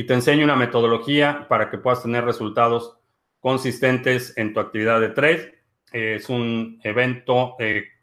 [0.00, 2.96] Y te enseño una metodología para que puedas tener resultados
[3.38, 5.62] consistentes en tu actividad de trade.
[5.92, 7.54] es un evento,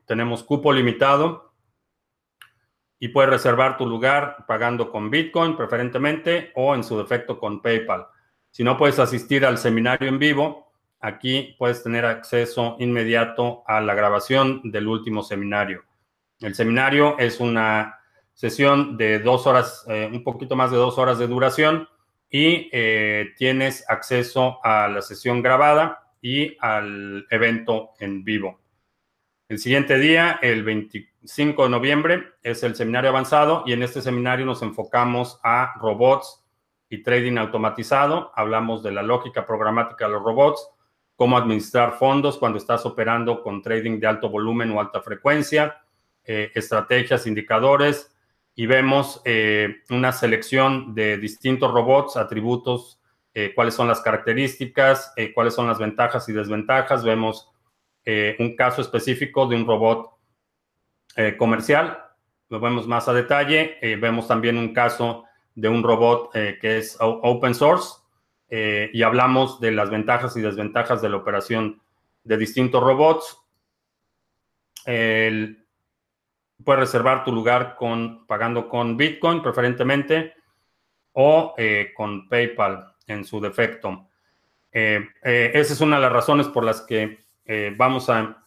[0.06, 1.56] tenemos cupo limitado
[3.00, 8.06] y puedes reservar tu lugar pagando con Bitcoin preferentemente o en su defecto con PayPal.
[8.52, 13.96] Si no puedes asistir al seminario en vivo, aquí puedes tener acceso inmediato a la
[13.96, 15.84] grabación del último seminario.
[16.42, 17.97] El seminario es una
[18.38, 21.90] sesión de dos horas, eh, un poquito más de dos horas de duración
[22.30, 28.60] y eh, tienes acceso a la sesión grabada y al evento en vivo.
[29.50, 34.46] El siguiente día, el 25 de noviembre, es el seminario avanzado y en este seminario
[34.46, 36.46] nos enfocamos a robots
[36.90, 38.32] y trading automatizado.
[38.36, 40.70] Hablamos de la lógica programática de los robots,
[41.16, 45.82] cómo administrar fondos cuando estás operando con trading de alto volumen o alta frecuencia,
[46.24, 48.14] eh, estrategias, indicadores
[48.58, 53.00] y vemos eh, una selección de distintos robots, atributos,
[53.34, 57.06] eh, cuáles son las características, cuáles son las ventajas y desventajas.
[57.06, 57.52] Vemos
[58.10, 60.12] eh, un caso específico de un robot
[61.18, 62.06] eh, comercial.
[62.48, 63.78] Lo vemos más a detalle.
[63.82, 68.00] Eh, vemos también un caso de un robot que es open source
[68.50, 71.82] y hablamos de las ventajas y desventajas de la operación
[72.24, 73.42] de distintos robots.
[76.64, 80.34] Puedes reservar tu lugar con, pagando con Bitcoin preferentemente
[81.14, 81.56] o
[81.96, 84.08] con PayPal en su defecto.
[84.72, 88.44] esa es una de las razones por las que eh, vamos a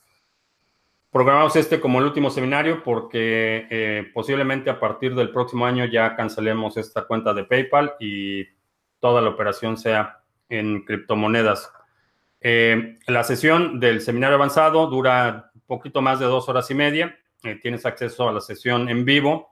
[1.11, 6.15] programamos este como el último seminario porque eh, posiblemente a partir del próximo año ya
[6.15, 8.47] cancelemos esta cuenta de PayPal y
[9.01, 11.73] toda la operación sea en criptomonedas.
[12.43, 17.19] Eh, la sesión del seminario avanzado dura poquito más de dos horas y media.
[17.43, 19.49] Eh, tienes acceso a la sesión en vivo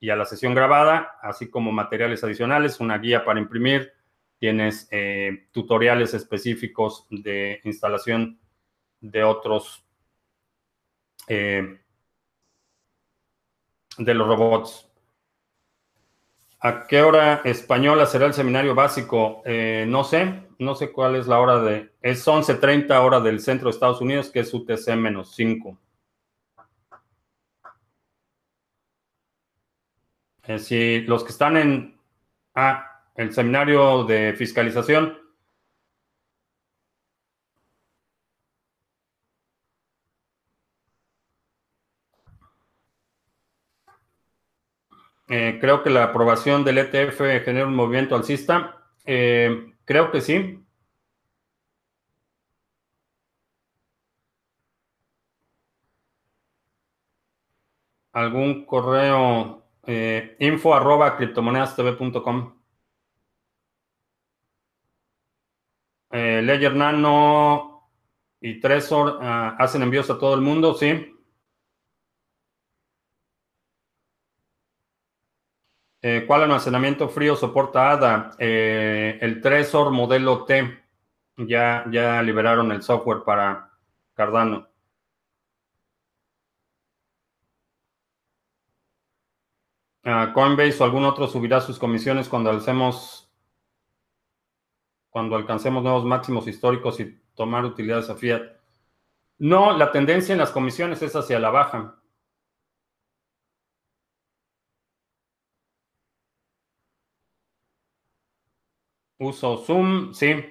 [0.00, 3.92] y a la sesión grabada, así como materiales adicionales, una guía para imprimir,
[4.38, 8.38] tienes eh, tutoriales específicos de instalación
[9.00, 9.84] de otros,
[11.28, 11.78] eh,
[13.98, 14.90] de los robots.
[16.60, 19.42] ¿A qué hora española será el seminario básico?
[19.86, 21.92] No sé, no sé cuál es la hora de...
[22.00, 25.78] Es 11.30 hora del centro de Estados Unidos, que es UTC menos 5.
[30.46, 31.98] Eh, si los que están en
[32.54, 35.18] ah, el seminario de fiscalización,
[45.28, 48.76] Eh, creo que la aprobación del ETF genera un movimiento alcista.
[49.04, 50.62] Eh, creo que sí.
[58.12, 59.65] ¿Algún correo?
[59.86, 62.52] Eh, info arroba criptomonedastv.com.
[66.10, 67.90] Ledger Nano
[68.40, 71.16] y Trezor ah, hacen envíos a todo el mundo, sí.
[76.02, 78.30] Eh, ¿Cuál almacenamiento frío soporta ADA?
[78.38, 80.78] Eh, el Tresor modelo T.
[81.38, 83.72] Ya, ya liberaron el software para
[84.14, 84.68] Cardano.
[90.08, 93.28] Ah, Coinbase o algún otro subirá sus comisiones cuando alcemos,
[95.10, 98.42] cuando alcancemos nuevos máximos históricos y tomar utilidades a fiat.
[99.38, 102.00] No, la tendencia en las comisiones es hacia la baja.
[109.18, 110.44] Uso Zoom, sí.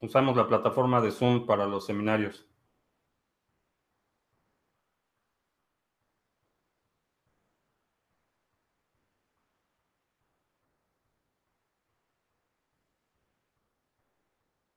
[0.00, 2.47] Usamos la plataforma de Zoom para los seminarios.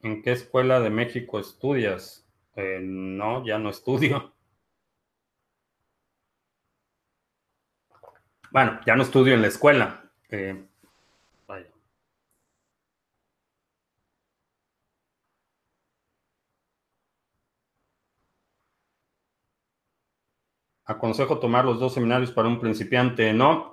[0.03, 2.27] ¿En qué escuela de México estudias?
[2.55, 4.33] Eh, no, ya no estudio.
[8.51, 10.11] Bueno, ya no estudio en la escuela.
[10.29, 10.65] Eh,
[20.85, 23.33] aconsejo tomar los dos seminarios para un principiante.
[23.33, 23.70] No.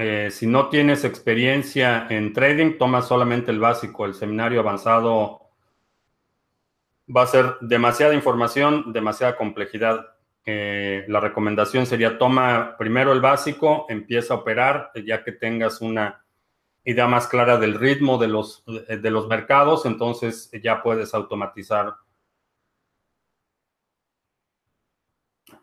[0.00, 4.06] Eh, si no tienes experiencia en trading, toma solamente el básico.
[4.06, 5.50] El seminario avanzado
[7.14, 10.06] va a ser demasiada información, demasiada complejidad.
[10.44, 16.24] Eh, la recomendación sería toma primero el básico, empieza a operar, ya que tengas una
[16.84, 21.96] idea más clara del ritmo de los, de los mercados, entonces ya puedes automatizar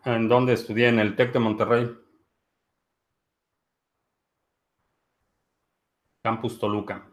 [0.04, 0.86] ¿En dónde estudié?
[0.88, 2.05] En el TEC de Monterrey.
[6.26, 7.06] Campus Toluca.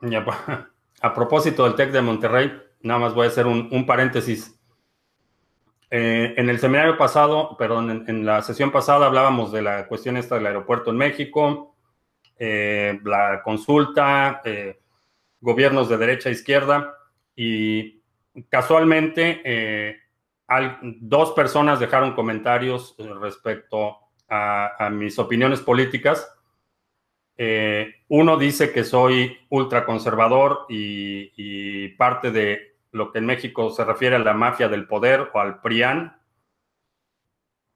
[0.00, 0.24] Ya,
[1.02, 4.60] a propósito del TEC de Monterrey, nada más voy a hacer un, paréntesis.
[5.88, 10.16] Eh, en el seminario pasado, perdón, en, en, la sesión pasada hablábamos de la cuestión
[10.16, 11.76] esta del aeropuerto en México,
[12.40, 14.80] eh, la consulta, eh,
[15.40, 16.96] gobiernos de derecha e izquierda,
[17.36, 17.97] y
[18.48, 19.96] casualmente eh,
[21.00, 26.28] dos personas dejaron comentarios respecto a, mis opiniones políticas.
[28.08, 34.16] uno dice que soy ultraconservador y, y parte de lo que en México se refiere
[34.16, 36.18] a la mafia del poder o al PRIAN,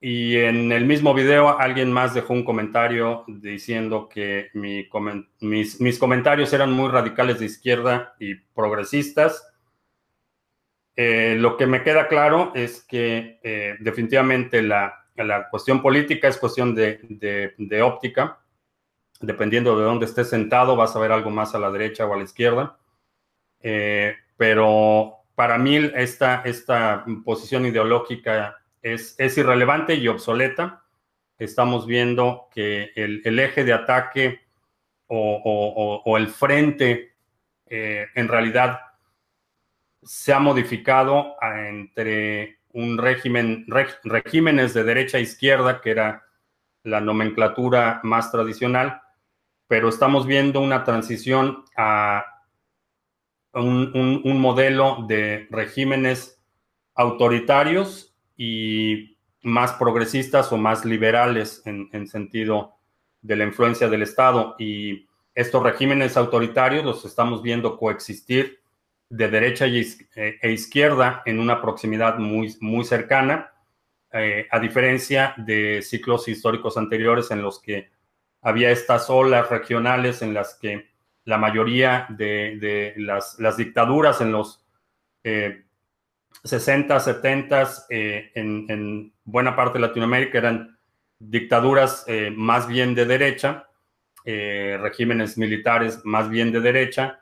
[0.05, 6.73] y en el mismo video alguien más dejó un comentario diciendo que mis, comentarios eran
[6.73, 9.52] muy radicales de izquierda y progresistas.
[10.95, 14.99] Eh, lo que me queda claro es que eh, definitivamente la,
[15.51, 18.41] cuestión política es cuestión de, óptica.
[19.21, 22.17] Dependiendo de dónde estés sentado, vas a ver algo más a la derecha o a
[22.17, 22.77] la izquierda.
[23.61, 30.83] Eh, pero para mí esta, esta posición ideológica es, irrelevante y obsoleta.
[31.39, 34.41] Estamos viendo que el, eje de ataque
[35.07, 37.15] o, el frente
[37.67, 38.81] en realidad
[40.03, 43.67] se ha modificado entre un régimen,
[44.05, 46.25] regímenes de derecha e izquierda, que era
[46.85, 49.01] la nomenclatura más tradicional,
[49.69, 52.25] pero estamos viendo una transición a
[53.55, 56.43] un modelo de regímenes
[56.95, 62.77] autoritarios y más progresistas o más liberales en, sentido
[63.21, 64.55] de la influencia del Estado.
[64.59, 68.62] Y estos regímenes autoritarios los estamos viendo coexistir
[69.13, 73.53] de derecha e izquierda en una proximidad muy, muy cercana,
[74.11, 77.91] eh, a diferencia de ciclos históricos anteriores en los que
[78.41, 80.89] había estas olas regionales en las que
[81.25, 84.65] la mayoría de, las, dictaduras en los
[86.43, 90.79] 60, 70 en, en, buena parte de Latinoamérica eran
[91.19, 93.69] dictaduras más bien de derecha,
[94.25, 97.22] regímenes militares más bien de derecha,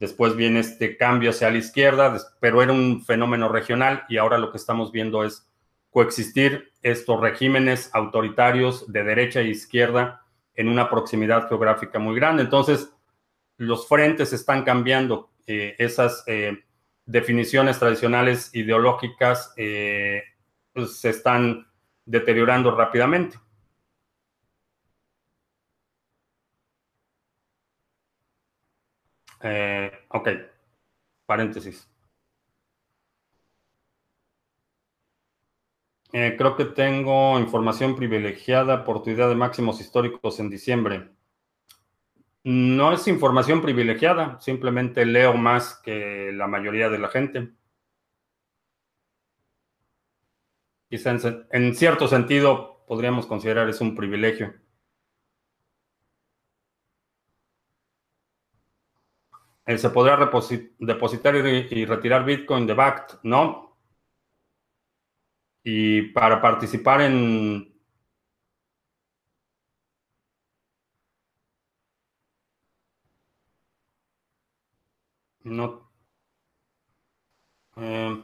[0.00, 4.50] Después viene este cambio hacia la izquierda, pero era un fenómeno regional y ahora lo
[4.50, 5.46] que estamos viendo es
[5.90, 10.22] coexistir estos regímenes autoritarios de derecha e izquierda
[10.54, 12.42] en una proximidad geográfica muy grande.
[12.42, 12.90] Entonces,
[13.58, 16.64] los frentes están cambiando, eh, esas eh,
[17.04, 20.22] definiciones tradicionales ideológicas eh,
[20.72, 21.66] pues, se están
[22.06, 23.38] deteriorando rápidamente.
[29.42, 30.28] Eh, ok,
[31.26, 31.88] paréntesis.
[36.12, 41.08] Eh, creo que tengo información privilegiada por tu idea de máximos históricos en diciembre.
[42.44, 47.50] No es información privilegiada, simplemente leo más que la mayoría de la gente.
[50.90, 51.16] Quizá
[51.52, 54.52] en cierto sentido podríamos considerar es un privilegio.
[59.78, 60.16] Se podrá
[60.78, 63.76] depositar y, retirar Bitcoin de BACT, ¿no?
[65.64, 67.70] Y para participar en...
[75.44, 75.90] No.
[77.76, 78.22] Eh,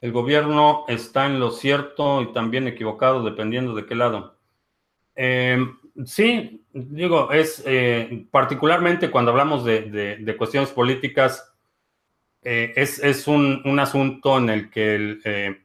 [0.00, 4.38] el gobierno está en lo cierto y también equivocado, dependiendo de qué lado.
[5.14, 5.58] Eh,
[6.04, 11.54] Sí, digo, es eh, particularmente cuando hablamos de, cuestiones políticas,
[12.42, 15.64] eh, es, un, asunto en el que el, eh,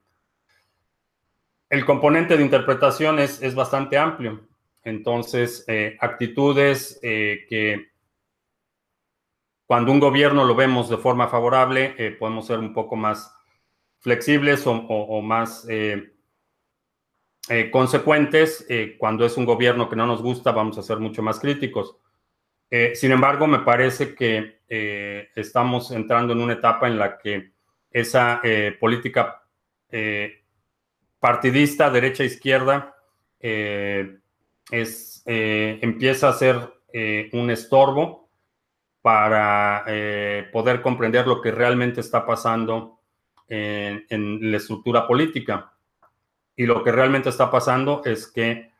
[1.69, 4.47] el componente de interpretación es, es bastante amplio.
[4.83, 5.65] Entonces,
[5.99, 7.91] actitudes que
[9.67, 13.31] cuando un gobierno lo vemos de forma favorable, podemos ser un poco más
[13.99, 15.67] flexibles o más
[17.71, 18.65] consecuentes.
[18.69, 21.97] Eh, cuando es un gobierno que no nos gusta, vamos a ser mucho más críticos.
[22.69, 24.61] Eh, sin embargo, me parece que
[25.35, 27.51] estamos entrando en una etapa en la que
[27.91, 28.41] esa
[28.79, 29.43] política
[31.19, 32.95] partidista, derecha-izquierda,
[33.37, 36.55] es, empieza a ser
[37.33, 38.29] un estorbo
[39.01, 39.83] para
[40.53, 43.01] poder comprender lo que realmente está pasando
[43.49, 45.70] en la estructura política.
[46.55, 48.71] Y lo que realmente está pasando es que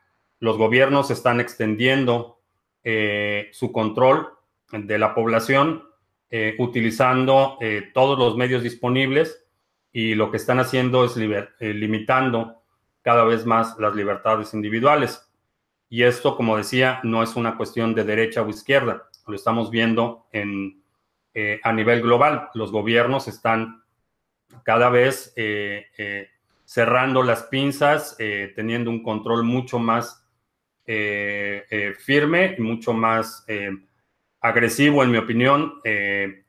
[0.42, 2.40] los gobiernos están extendiendo
[2.82, 4.28] eh, su control
[4.72, 5.84] de la población
[6.30, 9.46] eh, utilizando eh, todos los medios disponibles
[9.92, 12.64] y lo que están haciendo es limitando
[13.02, 15.30] cada vez más las libertades individuales.
[15.88, 20.26] Y esto, como decía, no es una cuestión de derecha o izquierda, lo estamos viendo
[20.32, 20.82] en,
[21.62, 22.48] a nivel global.
[22.54, 23.84] Los gobiernos están
[24.64, 25.34] cada vez
[26.72, 30.26] cerrando las pinzas, eh, teniendo un control mucho más
[30.86, 33.44] eh, eh, firme y mucho más
[34.40, 35.82] agresivo, en mi opinión,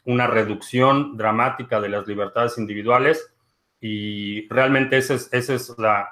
[0.06, 3.36] una reducción dramática de las libertades individuales.
[3.82, 6.10] Y realmente esa es, esa es la,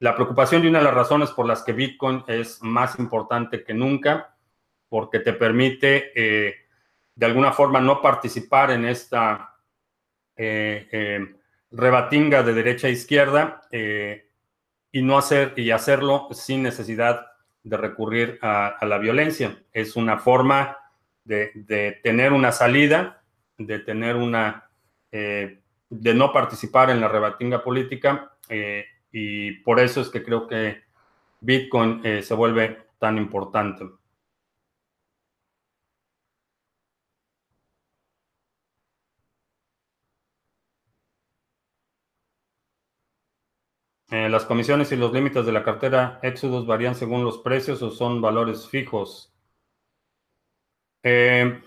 [0.00, 3.72] la preocupación y una de las razones por las que Bitcoin es más importante que
[3.72, 4.36] nunca,
[4.88, 9.54] porque te permite de alguna forma no participar en esta
[11.74, 14.28] rebatinga de derecha a izquierda eh,
[14.92, 17.26] y no hacer y hacerlo sin necesidad
[17.62, 19.58] de recurrir a, la violencia.
[19.72, 20.76] Es una forma
[21.24, 23.22] de, tener una salida,
[23.58, 24.70] de tener una,
[25.10, 25.60] eh,
[25.90, 30.82] de no participar en la rebatinga política eh, y por eso es que creo que
[31.40, 33.84] Bitcoin se vuelve tan importante.
[44.14, 47.90] Eh, ¿Las comisiones y los límites de la cartera Exodus varían según los precios o
[47.90, 49.34] son valores fijos?
[51.02, 51.60] Eh,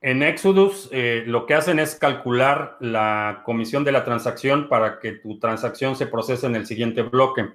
[0.00, 5.12] en Exodus eh, lo que hacen es calcular la comisión de la transacción para que
[5.12, 7.48] tu transacción se procese en el siguiente bloque.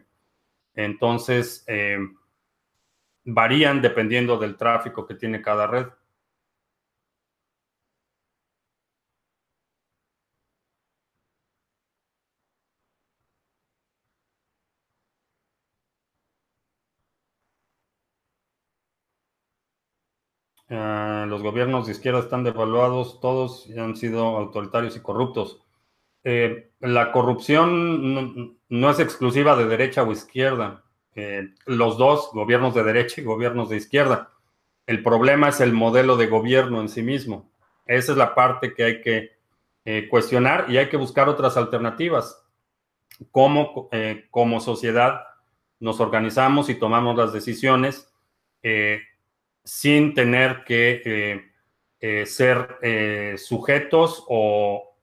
[0.74, 1.66] Entonces,
[3.26, 5.88] varían dependiendo del tráfico que tiene cada red.
[20.72, 25.60] Eh, los gobiernos de izquierda están devaluados todos han sido autoritarios y corruptos.
[26.24, 30.84] Eh, la corrupción no, es exclusiva de derecha o izquierda.
[31.16, 34.30] Eh, los dos, gobiernos de derecha y gobiernos de izquierda.
[34.86, 37.50] El problema es el modelo de gobierno en sí mismo.
[37.88, 39.32] Esa es la parte que hay que
[39.84, 42.46] eh, cuestionar y hay que buscar otras alternativas.
[43.32, 45.22] Cómo eh, como sociedad
[45.80, 48.14] nos organizamos y tomamos las decisiones
[48.62, 49.02] eh,
[49.64, 51.51] sin tener que
[52.26, 54.97] ser sujetos o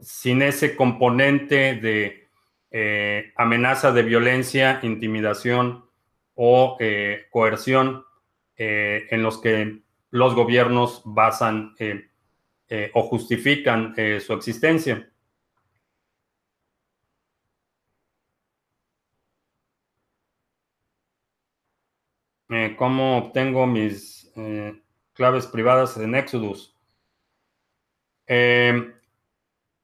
[0.00, 5.86] sin ese componente de amenaza de violencia, intimidación
[6.34, 6.76] o
[7.30, 8.04] coerción
[8.56, 12.08] en los que los gobiernos basan eh,
[12.68, 15.10] eh, o justifican eh, su existencia.
[22.76, 24.32] ¿Cómo obtengo mis
[25.12, 26.74] claves privadas en Exodus?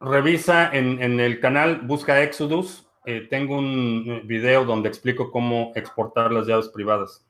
[0.00, 2.86] revisa en, el canal, busca Exodus.
[3.30, 7.24] tengo un video donde explico cómo exportar las llaves privadas.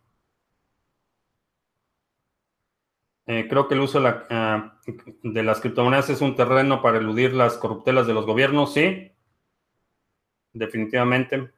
[3.26, 4.78] Eh, creo que el uso ah,
[5.22, 9.12] de, las criptomonedas es un terreno para eludir las corruptelas de los gobiernos, sí,
[10.52, 11.50] definitivamente.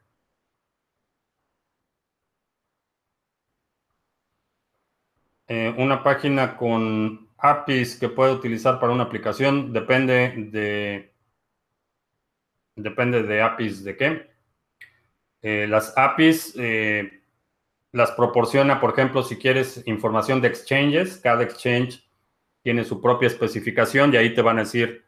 [5.49, 11.13] Eh, una página con APIs que puede utilizar para una aplicación depende de
[12.75, 14.31] depende de APIs de qué.
[15.43, 16.57] Eh, las APIs
[17.93, 22.07] las proporciona, por ejemplo, si quieres información de exchanges, cada exchange
[22.63, 25.05] tiene su propia especificación y ahí te van a decir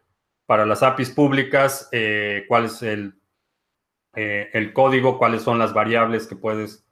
[0.47, 3.21] para las APIs públicas eh, cuál es el,
[4.15, 6.87] eh, el, código, cuáles son las variables que puedes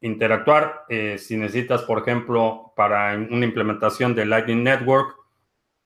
[0.00, 0.84] eh, interactuar.
[1.18, 5.16] si necesitas, por ejemplo, para una implementación de Lightning Network,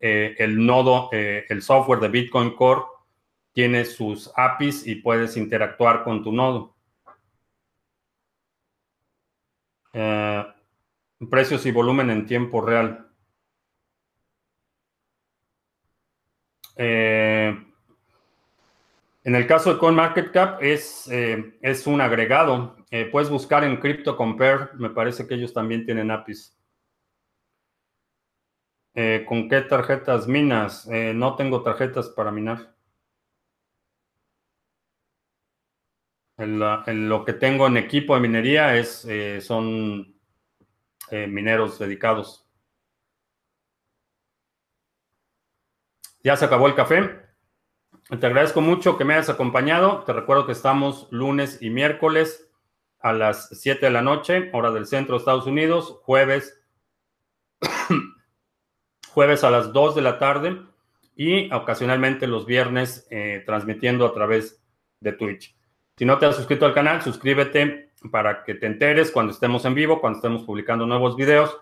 [0.00, 2.82] el nodo, el software de Bitcoin Core
[3.52, 6.76] tiene sus APIs y puedes interactuar con tu nodo.
[9.92, 10.46] Eh,
[11.28, 13.10] precios y volumen en tiempo real.
[16.76, 17.48] Eh,
[19.24, 22.76] en el caso de CoinMarketCap es, eh, es un agregado.
[23.10, 24.70] Puedes buscar en CryptoCompare.
[24.74, 26.56] Me parece que ellos también tienen APIs.
[29.26, 30.86] ¿Con qué tarjetas minas?
[30.86, 32.74] no tengo tarjetas para minar.
[36.46, 40.14] lo que tengo en equipo de minería es, eh, son
[41.10, 42.46] eh, mineros dedicados.
[46.22, 47.26] Ya se acabó el café.
[48.08, 50.04] Te agradezco mucho que me hayas acompañado.
[50.04, 52.47] Te recuerdo que estamos lunes y miércoles
[53.00, 56.60] a las 7 de la noche, hora del centro de Estados Unidos, jueves,
[59.10, 60.62] jueves a las 2 de la tarde
[61.14, 64.62] y ocasionalmente los viernes eh, transmitiendo a través
[65.00, 65.56] de Twitch.
[65.96, 69.74] Si no te has suscrito al canal, suscríbete para que te enteres cuando estemos en
[69.74, 71.58] vivo, cuando estemos publicando nuevos videos.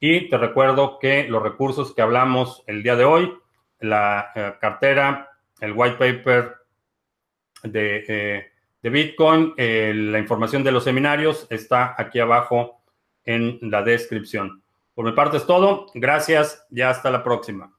[0.00, 3.34] Y te recuerdo que los recursos que hablamos el día de hoy,
[3.80, 5.30] la eh, cartera,
[5.60, 6.56] el white paper
[7.62, 12.82] de, eh, Bitcoin, eh, la información de los seminarios está aquí abajo
[13.24, 14.62] en la descripción.
[14.94, 15.86] Por mi parte es todo.
[15.94, 17.77] Gracias y hasta la próxima.